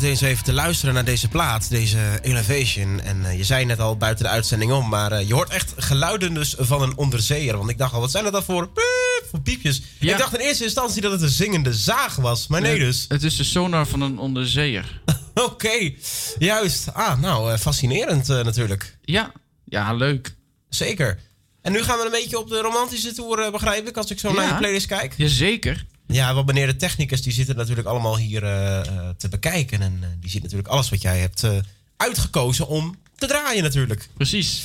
Zit 0.00 0.08
eens 0.08 0.20
even 0.20 0.44
te 0.44 0.52
luisteren 0.52 0.94
naar 0.94 1.04
deze 1.04 1.28
plaat, 1.28 1.70
deze 1.70 1.98
Elevation. 2.22 3.00
En 3.00 3.24
eh, 3.24 3.36
je 3.36 3.44
zei 3.44 3.64
net 3.64 3.80
al 3.80 3.96
buiten 3.96 4.24
de 4.24 4.30
uitzending 4.30 4.72
om, 4.72 4.88
maar 4.88 5.12
eh, 5.12 5.28
je 5.28 5.34
hoort 5.34 5.50
echt 5.50 5.72
geluiden 5.76 6.34
dus 6.34 6.54
van 6.58 6.82
een 6.82 6.96
onderzeeër. 6.96 7.56
Want 7.56 7.70
ik 7.70 7.78
dacht 7.78 7.94
al, 7.94 8.00
wat 8.00 8.10
zijn 8.10 8.24
dat 8.24 8.32
dan 8.32 8.42
voor, 8.42 8.68
piep, 8.68 9.24
voor 9.30 9.40
piepjes? 9.40 9.82
Ja. 9.98 10.12
Ik 10.12 10.18
dacht 10.18 10.34
in 10.34 10.40
eerste 10.40 10.64
instantie 10.64 11.02
dat 11.02 11.12
het 11.12 11.22
een 11.22 11.28
zingende 11.28 11.72
zaag 11.72 12.16
was, 12.16 12.46
maar 12.46 12.60
nee 12.60 12.78
dus. 12.78 13.04
Het 13.08 13.22
is 13.22 13.36
de 13.36 13.44
sonar 13.44 13.86
van 13.86 14.00
een 14.00 14.18
onderzeeër. 14.18 15.00
Oké, 15.34 15.92
juist. 16.38 16.94
Ah, 16.94 17.20
nou, 17.20 17.52
eh, 17.52 17.58
fascinerend 17.58 18.28
eh, 18.28 18.44
natuurlijk. 18.44 18.96
Ja, 19.02 19.32
ja, 19.64 19.92
leuk. 19.92 20.34
Zeker. 20.68 21.18
En 21.62 21.72
nu 21.72 21.82
gaan 21.82 21.98
we 21.98 22.04
een 22.04 22.10
beetje 22.10 22.38
op 22.38 22.48
de 22.48 22.60
romantische 22.60 23.12
tour, 23.12 23.38
eh, 23.38 23.52
begrijp 23.52 23.88
ik, 23.88 23.96
als 23.96 24.10
ik 24.10 24.18
zo 24.18 24.32
naar 24.32 24.48
je 24.48 24.54
playlist 24.54 24.86
kijk. 24.86 25.14
Jazeker. 25.16 25.84
Ja, 26.06 26.34
want 26.34 26.46
meneer 26.46 26.66
de 26.66 26.76
technicus, 26.76 27.22
die 27.22 27.32
zitten 27.32 27.56
natuurlijk 27.56 27.88
allemaal 27.88 28.16
hier 28.16 28.44
eh, 28.44 28.78
eh, 28.78 29.08
te 29.16 29.28
bekijken. 29.28 29.82
En 29.82 29.98
eh, 30.02 30.08
die 30.20 30.30
ziet 30.30 30.42
natuurlijk 30.42 30.68
alles 30.68 30.88
wat 30.88 31.02
jij 31.02 31.18
hebt 31.18 31.46
uitgekozen 31.96 32.66
om 32.66 32.96
te 33.16 33.26
draaien 33.26 33.62
natuurlijk. 33.62 34.08
Precies. 34.16 34.62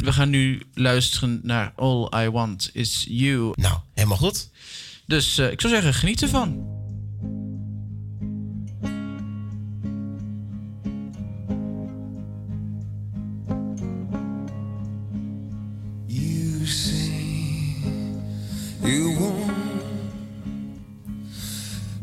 We 0.00 0.12
gaan 0.12 0.30
nu 0.30 0.62
luisteren 0.74 1.40
naar 1.42 1.72
All 1.76 2.24
I 2.24 2.30
Want 2.30 2.70
Is 2.72 3.06
You. 3.08 3.52
Nou, 3.54 3.78
helemaal 3.94 4.16
goed. 4.16 4.48
Dus 5.06 5.38
ik 5.38 5.60
zou 5.60 5.72
zeggen, 5.72 5.94
geniet 5.94 6.22
ervan. 6.22 6.75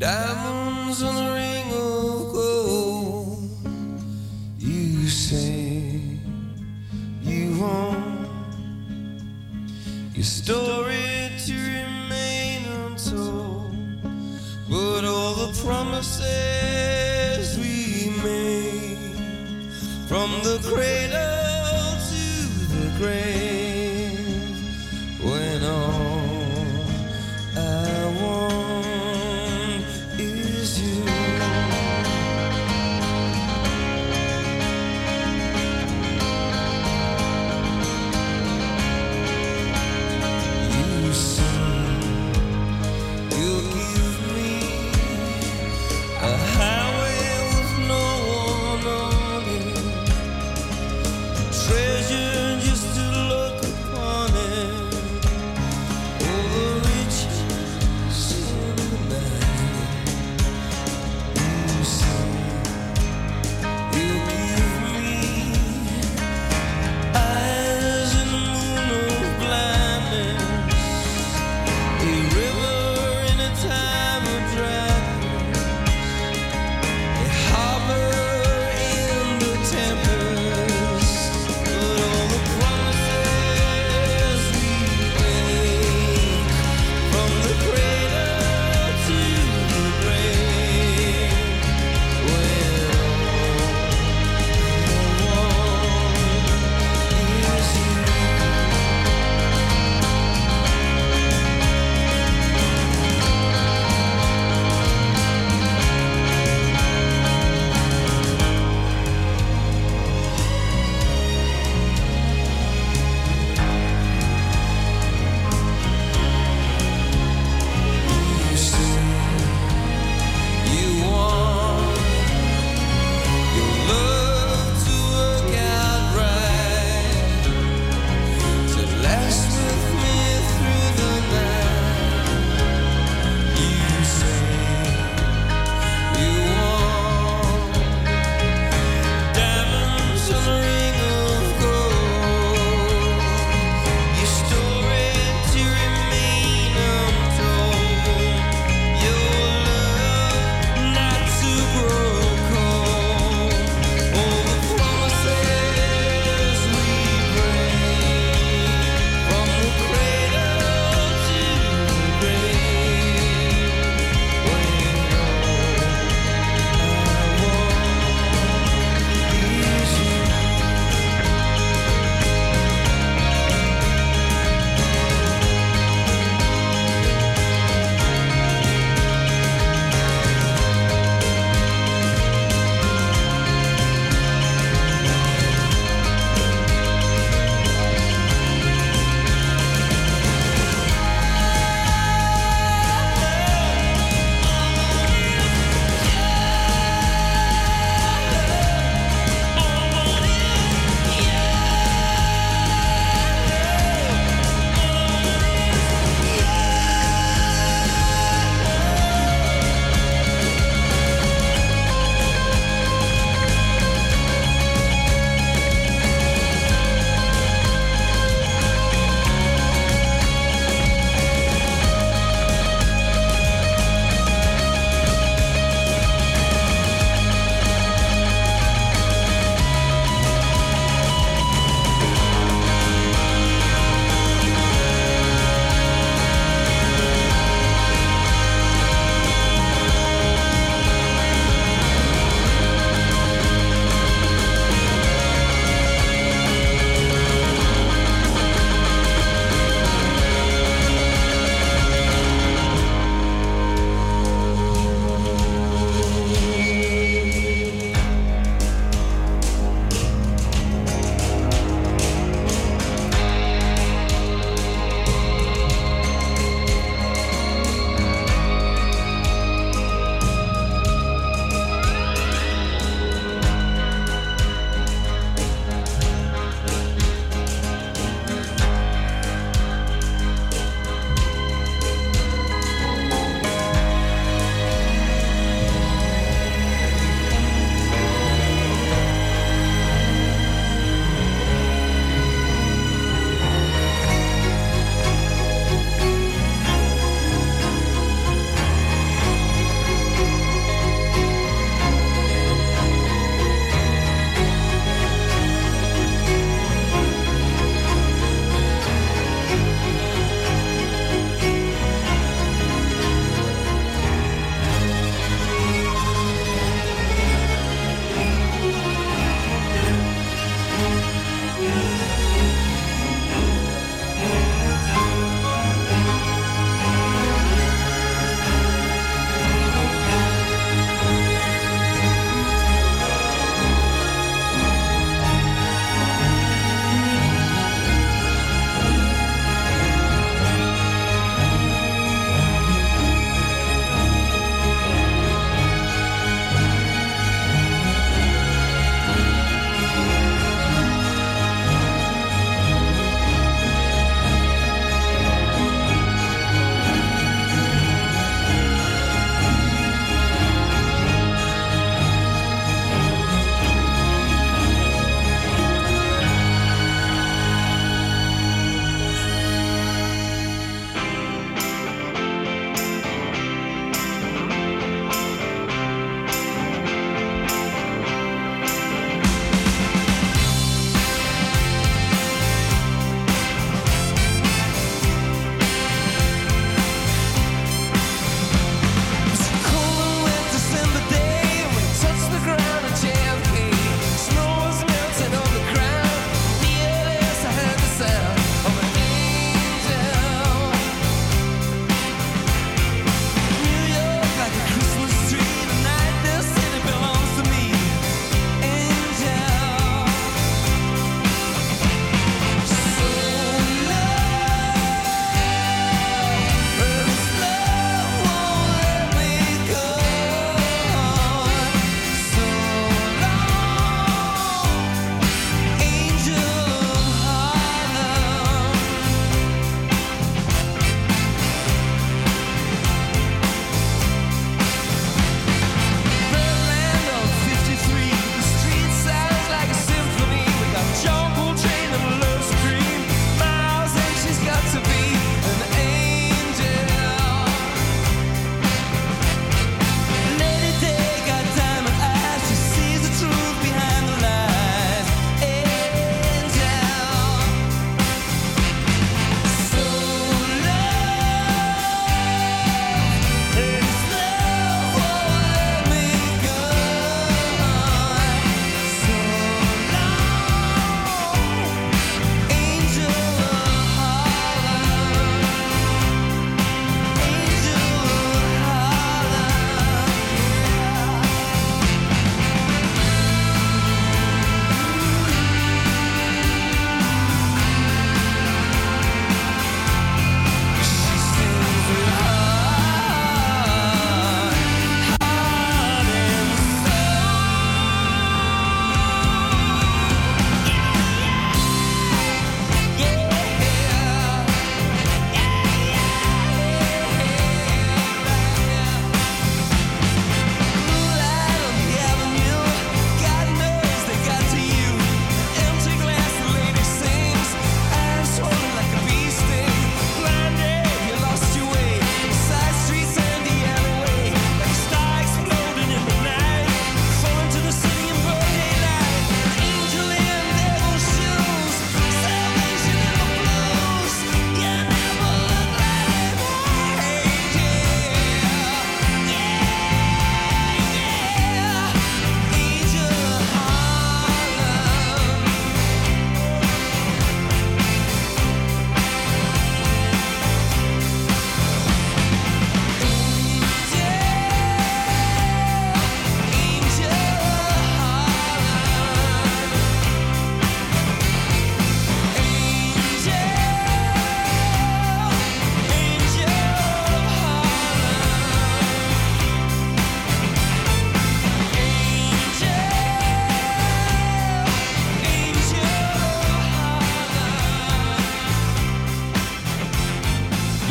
Diamonds 0.04 1.02
on 1.02 1.16
a 1.16 1.32
ring 1.32 1.68
of 1.72 2.30
gold. 2.34 3.48
You 4.58 5.08
say 5.08 5.98
you 7.22 7.58
want 7.58 8.28
your 10.12 10.24
story 10.24 11.30
to 11.46 11.54
remain 11.54 12.66
untold, 12.82 13.74
but 14.68 15.06
all 15.06 15.34
the 15.42 15.52
promises 15.64 16.26
we 17.56 18.10
made 18.22 19.24
from 20.06 20.28
the 20.42 20.58
cradle 20.68 21.33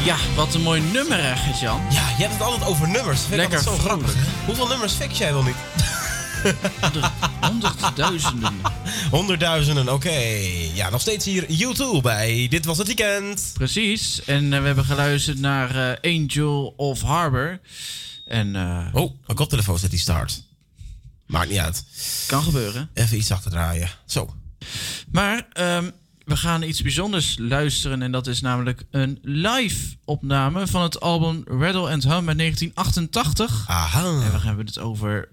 Ja, 0.04 0.18
wat 0.36 0.54
een 0.54 0.62
mooi 0.62 0.82
nummer, 0.82 1.24
hè, 1.24 1.36
Gert-Jan. 1.36 1.82
Ja, 1.92 2.08
je 2.10 2.16
hebt 2.24 2.34
het 2.34 2.42
altijd 2.42 2.64
over 2.70 2.88
nummers. 2.90 3.22
Vind 3.22 3.36
Lekker 3.36 3.62
zo 3.62 3.78
grappig. 3.78 4.14
hè? 4.16 4.46
Hoeveel 4.46 4.68
nummers 4.68 4.94
fix 4.94 5.18
jij 5.18 5.34
wel 5.34 5.44
niet? 5.44 5.56
Honderd- 6.82 7.12
Honderdduizenden. 7.42 8.54
Honderdduizenden, 9.12 9.94
oké. 9.94 10.18
Ja, 10.74 10.90
nog 10.90 11.02
steeds 11.02 11.26
hier 11.26 11.52
YouTube 11.52 12.02
bij 12.02 12.48
Dit 12.50 12.66
Was 12.66 12.78
Het 12.78 12.88
Weekend. 12.88 13.52
Precies. 13.54 14.24
En 14.26 14.54
eh, 14.54 14.60
we 14.60 14.66
hebben 14.66 14.86
geluisterd 14.86 15.40
naar 15.40 15.98
eh, 16.02 16.12
Angel 16.18 16.74
of 16.78 17.02
Harbor. 17.02 17.60
En 18.26 18.56
eh, 18.56 18.86
Oh, 18.94 19.12
mijn 19.26 19.38
koptelefoon 19.38 19.80
zet 19.80 19.90
die 19.90 20.00
start. 20.00 20.44
Maakt 21.28 21.50
niet 21.50 21.60
uit. 21.60 21.84
kan 22.28 22.44
gebeuren. 22.44 22.90
Even 22.94 23.18
iets 23.18 23.32
achterdraaien. 23.32 23.90
Zo. 24.06 24.34
Maar 25.12 25.48
ehm, 25.54 25.90
we 26.26 26.38
gaan 26.38 26.64
iets 26.64 26.82
bijzonders 26.82 27.38
luisteren. 27.40 28.02
En 28.02 28.12
dat 28.12 28.28
is 28.28 28.42
namelijk 28.42 28.84
een 28.92 29.20
live 29.22 29.96
opname 30.06 30.68
van 30.68 30.82
het 30.82 31.00
album 31.00 31.44
Rattle 31.46 31.92
and 31.92 32.04
Hum 32.04 32.28
uit 32.28 32.38
1988. 32.38 33.64
Aha. 33.68 34.04
En 34.04 34.32
we 34.32 34.38
hebben 34.40 34.66
het 34.66 34.80
over 34.80 35.30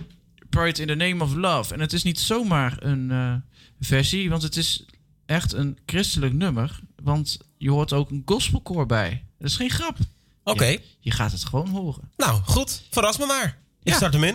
Pride 0.48 0.80
in 0.80 0.86
the 0.86 0.94
Name 0.94 1.24
of 1.24 1.34
Love. 1.34 1.74
En 1.74 1.80
het 1.80 1.92
is 1.92 2.02
niet 2.02 2.20
zomaar 2.20 2.76
een 2.78 3.10
eh, 3.10 3.34
versie, 3.80 4.30
want 4.30 4.42
het 4.42 4.56
is 4.56 4.84
echt 5.26 5.52
een 5.52 5.78
christelijk 5.86 6.32
nummer. 6.34 6.80
Want 7.02 7.38
je 7.58 7.70
hoort 7.70 7.92
ook 7.92 8.10
een 8.10 8.22
gospelkoor 8.24 8.86
bij. 8.86 9.24
Dat 9.38 9.48
is 9.48 9.56
geen 9.56 9.70
grap. 9.70 9.96
Oké. 10.44 10.64
Je, 10.64 10.80
je 11.00 11.10
gaat 11.10 11.32
het 11.32 11.44
gewoon 11.44 11.68
horen. 11.68 12.10
Nou, 12.16 12.40
goed. 12.44 12.82
Verras 12.90 13.18
me 13.18 13.26
maar. 13.26 13.58
Ik 13.82 13.88
Ja. 13.92 13.94
start 13.96 14.12
hem 14.12 14.24
in. 14.24 14.34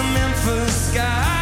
The 0.00 0.06
Memphis 0.14 0.92
sky. 0.92 1.39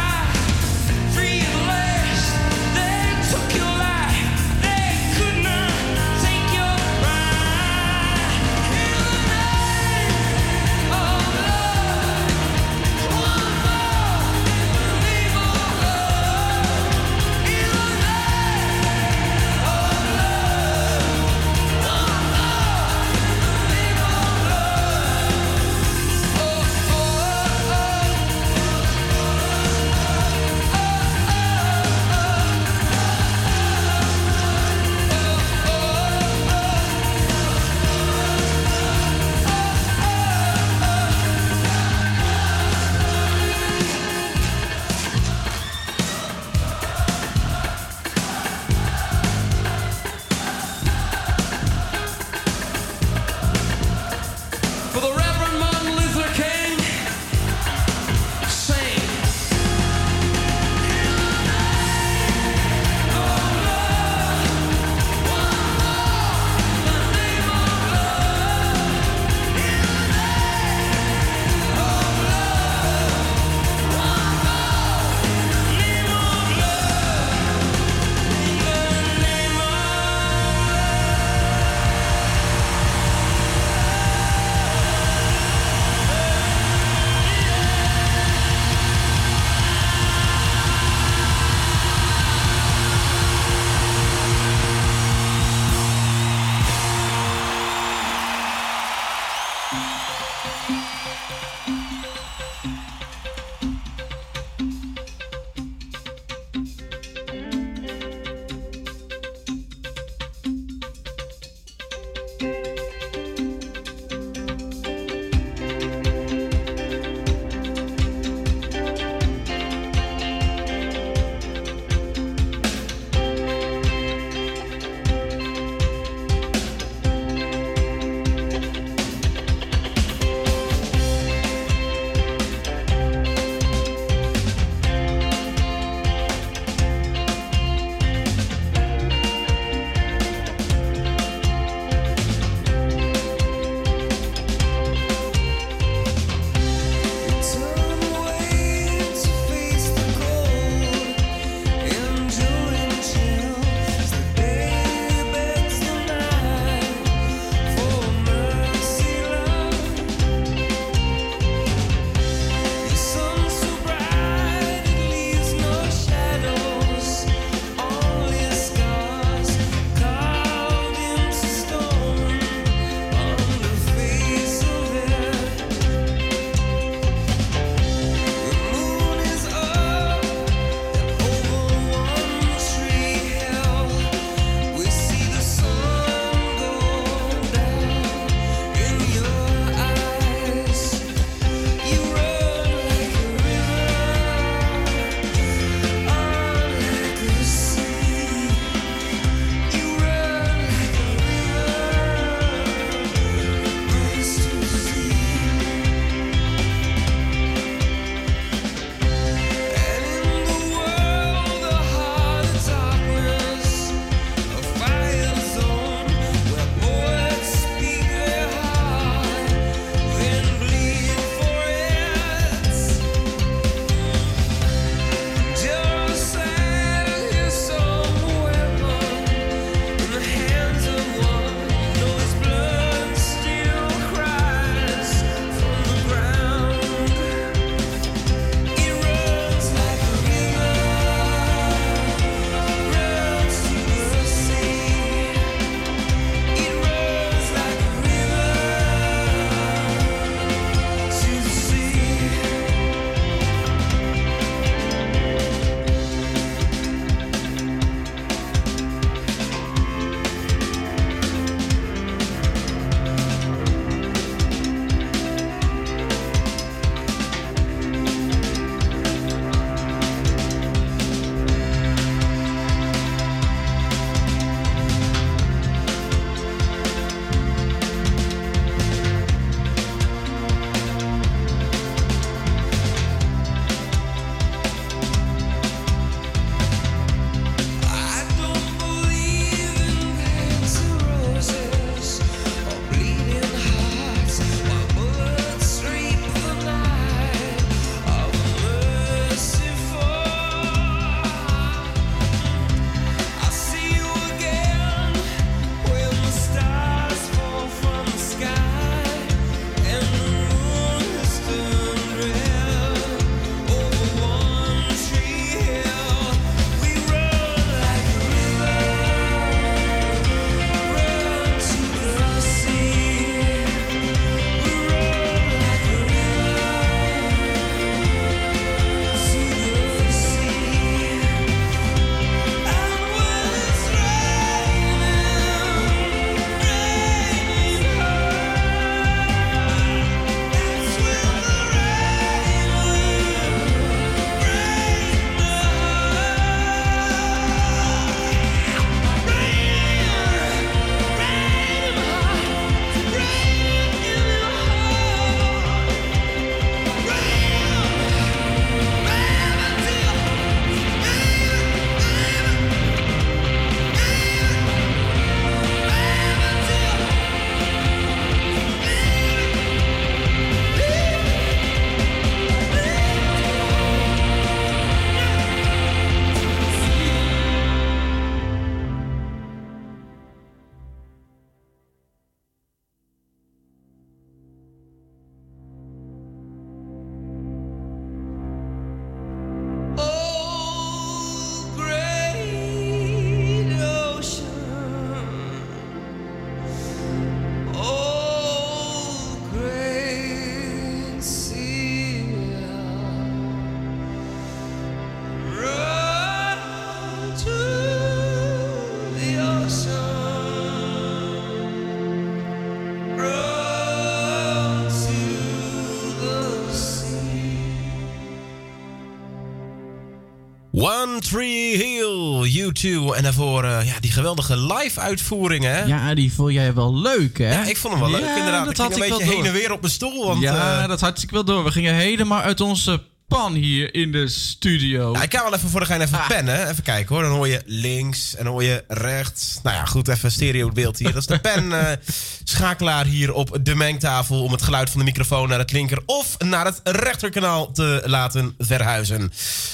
Tree 421.19 421.77
Hill, 421.77 422.49
U2. 422.71 423.15
En 423.15 423.23
daarvoor 423.23 423.63
eh, 423.63 423.85
ja, 423.85 423.99
die 423.99 424.11
geweldige 424.11 424.57
live-uitvoeringen. 424.57 425.87
Ja, 425.87 426.13
die 426.13 426.33
vond 426.33 426.53
jij 426.53 426.73
wel 426.73 426.95
leuk, 426.95 427.37
hè? 427.37 427.51
Ja, 427.51 427.65
ik 427.65 427.77
vond 427.77 427.93
hem 427.93 428.01
wel 428.03 428.11
leuk 428.11 428.21
Ja, 428.29 428.35
inderdaad. 428.37 428.65
dat 428.65 428.73
ik 428.73 428.77
had 428.77 428.95
een 428.95 429.03
ik 429.03 429.09
wel 429.09 429.17
beetje 429.17 429.33
heen 429.35 429.45
en 429.45 429.53
weer 429.53 429.71
op 429.71 429.81
mijn 429.81 429.93
stoel. 429.93 430.25
Want, 430.25 430.41
ja, 430.41 430.81
eh, 430.81 430.87
dat 430.87 431.01
had 431.01 431.21
ik 431.21 431.31
wel 431.31 431.43
door. 431.45 431.63
We 431.63 431.71
gingen 431.71 431.93
helemaal 431.93 432.41
uit 432.41 432.61
onze 432.61 433.01
pan 433.29 433.53
hier 433.53 433.93
in 433.93 434.11
de 434.11 434.27
studio. 434.27 435.13
ja, 435.13 435.21
ik 435.23 435.29
kan 435.29 435.43
wel 435.43 435.53
even 435.55 435.69
voor 435.69 435.79
de 435.79 435.85
gein 435.85 436.01
Ah. 436.01 436.07
even 436.07 436.27
pennen. 436.27 436.69
Even 436.69 436.83
kijken 436.83 437.15
hoor. 437.15 437.23
Dan 437.23 437.33
hoor 437.33 437.47
je 437.47 437.61
links 437.65 438.35
en 438.35 438.43
dan 438.43 438.53
hoor 438.53 438.63
je 438.63 438.83
rechts. 438.87 439.59
Nou 439.63 439.75
ja, 439.75 439.85
goed, 439.85 440.07
even 440.07 440.31
stereo 440.31 440.69
beeld 440.69 440.97
hier. 440.99 441.11
Dat 441.13 441.21
is 441.21 441.27
de 441.27 441.39
pen 441.49 441.87
eh, 441.89 441.97
schakelaar 442.43 443.05
hier 443.05 443.33
op 443.33 443.57
de 443.61 443.75
mengtafel... 443.75 444.43
om 444.43 444.51
het 444.51 444.61
geluid 444.61 444.89
van 444.89 444.99
de 444.99 445.05
microfoon 445.05 445.49
naar 445.49 445.59
het 445.59 445.71
linker 445.71 446.01
of 446.05 446.37
naar 446.37 446.65
het 446.65 446.79
rechterkanaal 446.83 447.71
te 447.71 448.01
laten 448.05 448.55
verhuizen. 448.57 449.31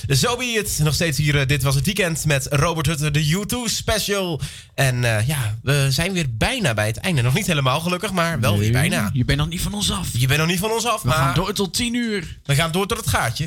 Zo 0.08 0.38
be 0.38 0.46
het. 0.46 0.80
Nog 0.84 0.94
steeds 0.94 1.18
hier, 1.18 1.40
eh, 1.40 1.48
dit 1.48 1.64
was 1.64 1.76
het 1.76 1.86
weekend 1.86 2.26
met 2.26 2.48
Robert 2.50 2.86
Hutte, 2.86 3.12
de 3.12 3.30
U2 3.30 3.70
special. 3.74 4.42
En 4.76 5.04
eh, 5.18 5.28
ja, 5.28 5.56
we 5.64 5.88
zijn 5.90 6.14
weer 6.14 6.26
bijna 6.38 6.74
bij 6.74 6.88
het 6.88 6.98
einde. 6.98 7.22
Nog 7.22 7.34
niet 7.34 7.48
helemaal 7.48 7.80
gelukkig, 7.80 8.12
maar 8.12 8.40
wel 8.40 8.58
weer 8.58 8.72
bijna. 8.72 9.10
Je 9.14 9.26
bent 9.26 9.40
nog 9.40 9.48
niet 9.50 9.62
van 9.62 9.74
ons 9.74 9.92
af. 9.92 10.08
Je 10.14 10.28
bent 10.28 10.40
nog 10.40 10.48
niet 10.50 10.60
van 10.60 10.72
ons 10.72 10.86
af, 10.88 11.02
We 11.02 11.08
maar 11.08 11.18
gaan 11.18 11.34
door 11.34 11.54
tot 11.54 11.74
10 11.74 11.94
uur. 11.94 12.38
we 12.46 12.56
gaan 12.56 12.72
door 12.72 12.88
tot 12.88 12.98
het 12.98 13.08
gaatje. 13.08 13.45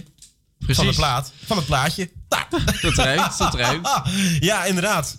Precies. 0.59 0.76
Van 0.76 0.86
de 0.86 0.94
plaat. 0.94 1.32
Van 1.44 1.56
het 1.56 1.66
plaatje. 1.66 2.10
Nou. 2.28 2.43
Dat 2.80 2.94
ruimt, 2.94 3.39
dat 3.39 3.55
ruimt. 3.55 3.89
Ja, 4.40 4.64
inderdaad. 4.64 5.18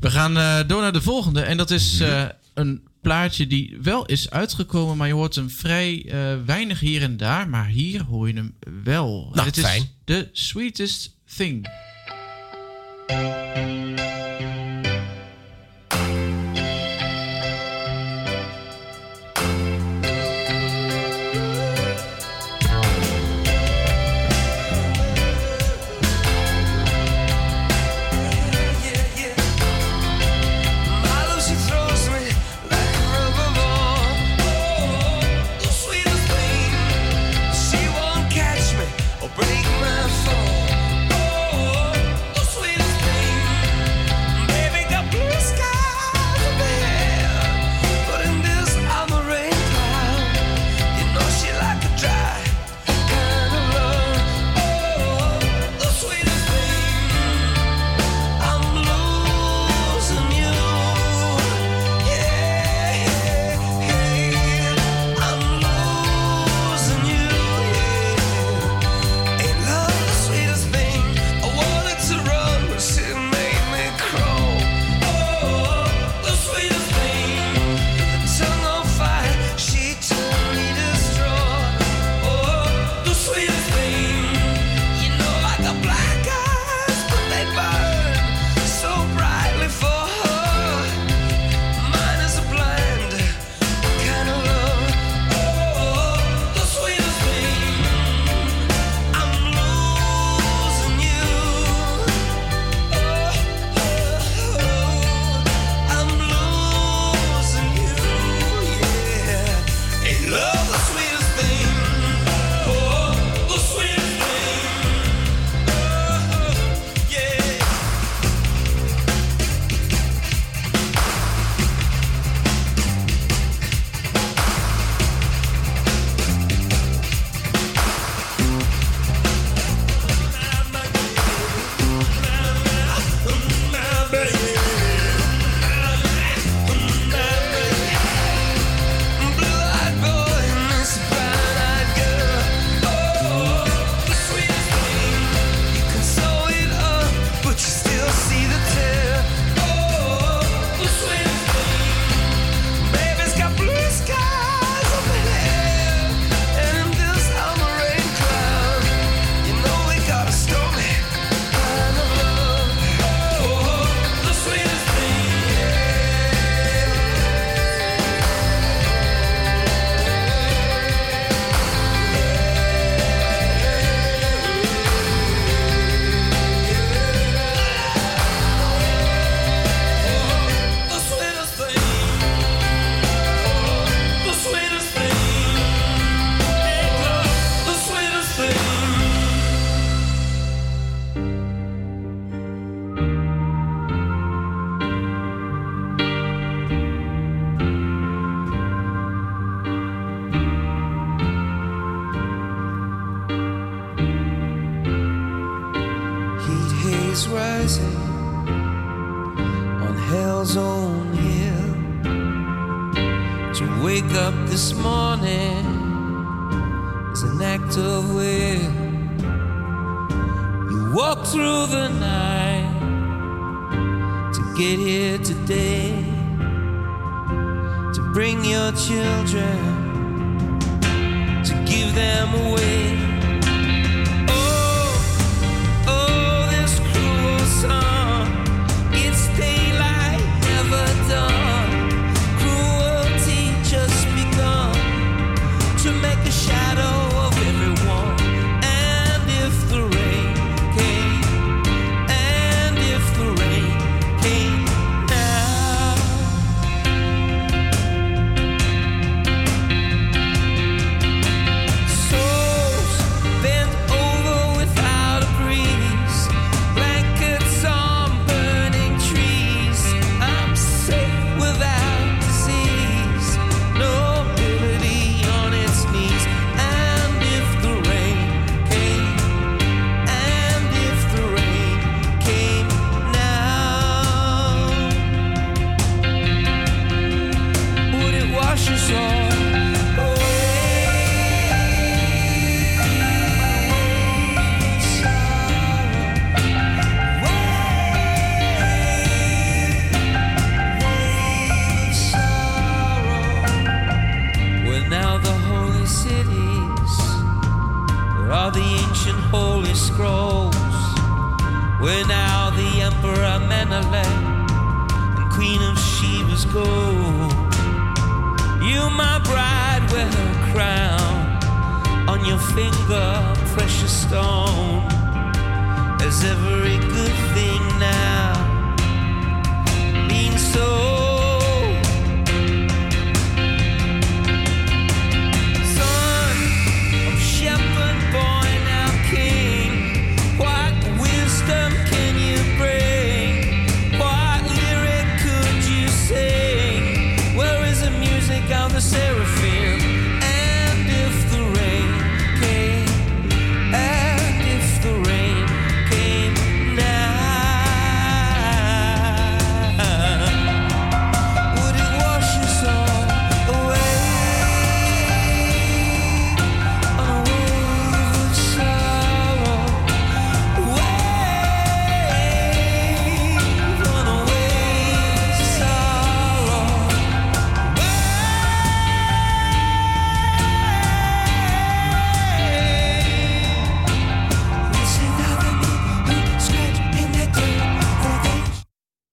We 0.00 0.10
gaan 0.10 0.36
eh, 0.36 0.58
door 0.66 0.80
naar 0.80 0.92
de 0.92 1.02
volgende. 1.02 1.40
En 1.40 1.56
dat 1.56 1.70
is 1.70 2.00
eh, 2.00 2.24
een 2.54 2.82
plaatje 3.00 3.46
die 3.46 3.78
wel 3.82 4.06
is 4.06 4.30
uitgekomen, 4.30 4.96
maar 4.96 5.06
je 5.06 5.14
hoort 5.14 5.34
hem 5.34 5.50
vrij 5.50 6.04
eh, 6.08 6.34
weinig 6.46 6.80
hier 6.80 7.02
en 7.02 7.16
daar. 7.16 7.48
Maar 7.48 7.66
hier 7.66 8.02
hoor 8.02 8.28
je 8.28 8.34
hem 8.34 8.54
wel. 8.84 9.30
Nou, 9.32 9.46
Het 9.46 9.56
is 9.56 9.64
fijn. 9.64 9.88
The 10.04 10.28
Sweetest 10.32 11.10
Thing. 11.36 11.68